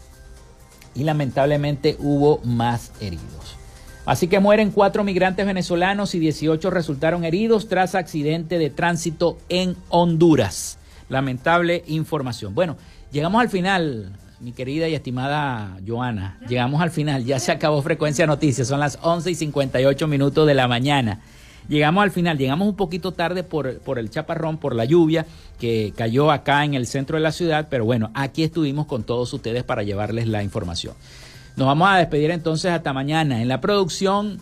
Y 0.95 1.05
lamentablemente 1.05 1.97
hubo 1.99 2.41
más 2.45 2.93
heridos. 3.01 3.57
Así 4.05 4.29
que 4.29 4.39
mueren 4.39 4.71
cuatro 4.71 5.03
migrantes 5.03 5.45
venezolanos 5.47 6.15
y 6.15 6.21
18 6.21 6.71
resultaron 6.71 7.25
heridos 7.25 7.69
tras 7.69 7.95
accidente 7.95 8.59
de 8.59 8.71
tránsito 8.71 9.39
en 9.49 9.77
Honduras. 9.89 10.79
Lamentable 11.09 11.83
información. 11.87 12.55
Bueno, 12.55 12.77
llegamos 13.11 13.41
al 13.41 13.49
final, 13.49 14.13
mi 14.41 14.53
querida 14.53 14.89
y 14.89 14.95
estimada 14.95 15.79
Joana. 15.87 16.39
Llegamos 16.49 16.81
al 16.83 16.91
final, 16.91 17.25
ya 17.25 17.41
se 17.41 17.51
acabó 17.51 17.83
Frecuencia 17.83 18.27
Noticias, 18.27 18.69
son 18.69 18.81
las 18.81 18.99
11 19.03 19.31
y 19.31 19.35
58 19.35 20.07
minutos 20.07 20.47
de 20.47 20.55
la 20.55 20.69
mañana. 20.69 21.21
Llegamos 21.69 22.03
al 22.03 22.11
final, 22.11 22.39
llegamos 22.39 22.69
un 22.69 22.77
poquito 22.77 23.13
tarde 23.13 23.43
por, 23.43 23.79
por 23.81 23.99
el 23.99 24.11
chaparrón, 24.11 24.59
por 24.59 24.75
la 24.75 24.85
lluvia 24.85 25.27
que 25.59 25.93
cayó 25.97 26.31
acá 26.31 26.65
en 26.65 26.75
el 26.75 26.87
centro 26.87 27.17
de 27.17 27.23
la 27.23 27.33
ciudad, 27.33 27.69
pero 27.71 27.85
bueno, 27.85 28.11
aquí 28.15 28.43
estuvimos 28.43 28.87
con 28.87 29.05
todos 29.05 29.33
ustedes 29.33 29.65
para 29.65 29.83
llevarles 29.83 30.29
la 30.29 30.43
información. 30.43 30.95
Nos 31.57 31.67
vamos 31.67 31.89
a 31.89 31.97
despedir 31.97 32.31
entonces 32.31 32.71
hasta 32.71 32.93
mañana. 32.93 33.41
En 33.41 33.49
la 33.49 33.61
producción 33.61 34.39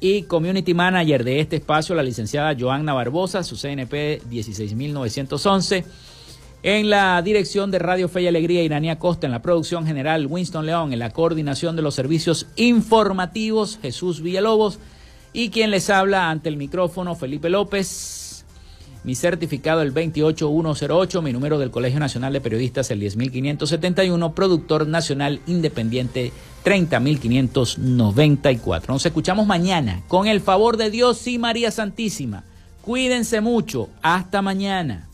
y 0.00 0.22
community 0.24 0.74
manager 0.74 1.24
de 1.24 1.40
este 1.40 1.56
espacio, 1.56 1.94
la 1.94 2.02
licenciada 2.02 2.54
Joanna 2.58 2.92
Barbosa, 2.92 3.42
su 3.42 3.56
CNP 3.56 4.22
16911. 4.28 5.84
En 6.62 6.90
la 6.90 7.22
dirección 7.22 7.70
de 7.70 7.78
Radio 7.78 8.08
Fe 8.08 8.22
y 8.22 8.26
Alegría, 8.26 8.62
Iranía 8.62 8.98
Costa. 8.98 9.26
En 9.26 9.32
la 9.32 9.42
producción 9.42 9.86
general, 9.86 10.26
Winston 10.26 10.66
León. 10.66 10.92
En 10.92 10.98
la 10.98 11.10
coordinación 11.10 11.74
de 11.74 11.82
los 11.82 11.94
servicios 11.94 12.46
informativos, 12.56 13.78
Jesús 13.80 14.20
Villalobos. 14.20 14.78
Y 15.38 15.48
quien 15.50 15.70
les 15.70 15.88
habla 15.88 16.30
ante 16.30 16.48
el 16.48 16.56
micrófono, 16.56 17.14
Felipe 17.14 17.48
López. 17.48 18.44
Mi 19.04 19.14
certificado 19.14 19.82
el 19.82 19.92
28108, 19.92 21.22
mi 21.22 21.32
número 21.32 21.60
del 21.60 21.70
Colegio 21.70 22.00
Nacional 22.00 22.32
de 22.32 22.40
Periodistas 22.40 22.90
el 22.90 22.98
10571, 22.98 24.34
productor 24.34 24.88
nacional 24.88 25.40
independiente 25.46 26.32
30594. 26.64 28.92
Nos 28.92 29.06
escuchamos 29.06 29.46
mañana 29.46 30.02
con 30.08 30.26
el 30.26 30.40
favor 30.40 30.76
de 30.76 30.90
Dios 30.90 31.24
y 31.28 31.38
María 31.38 31.70
Santísima. 31.70 32.42
Cuídense 32.82 33.40
mucho. 33.40 33.90
Hasta 34.02 34.42
mañana. 34.42 35.08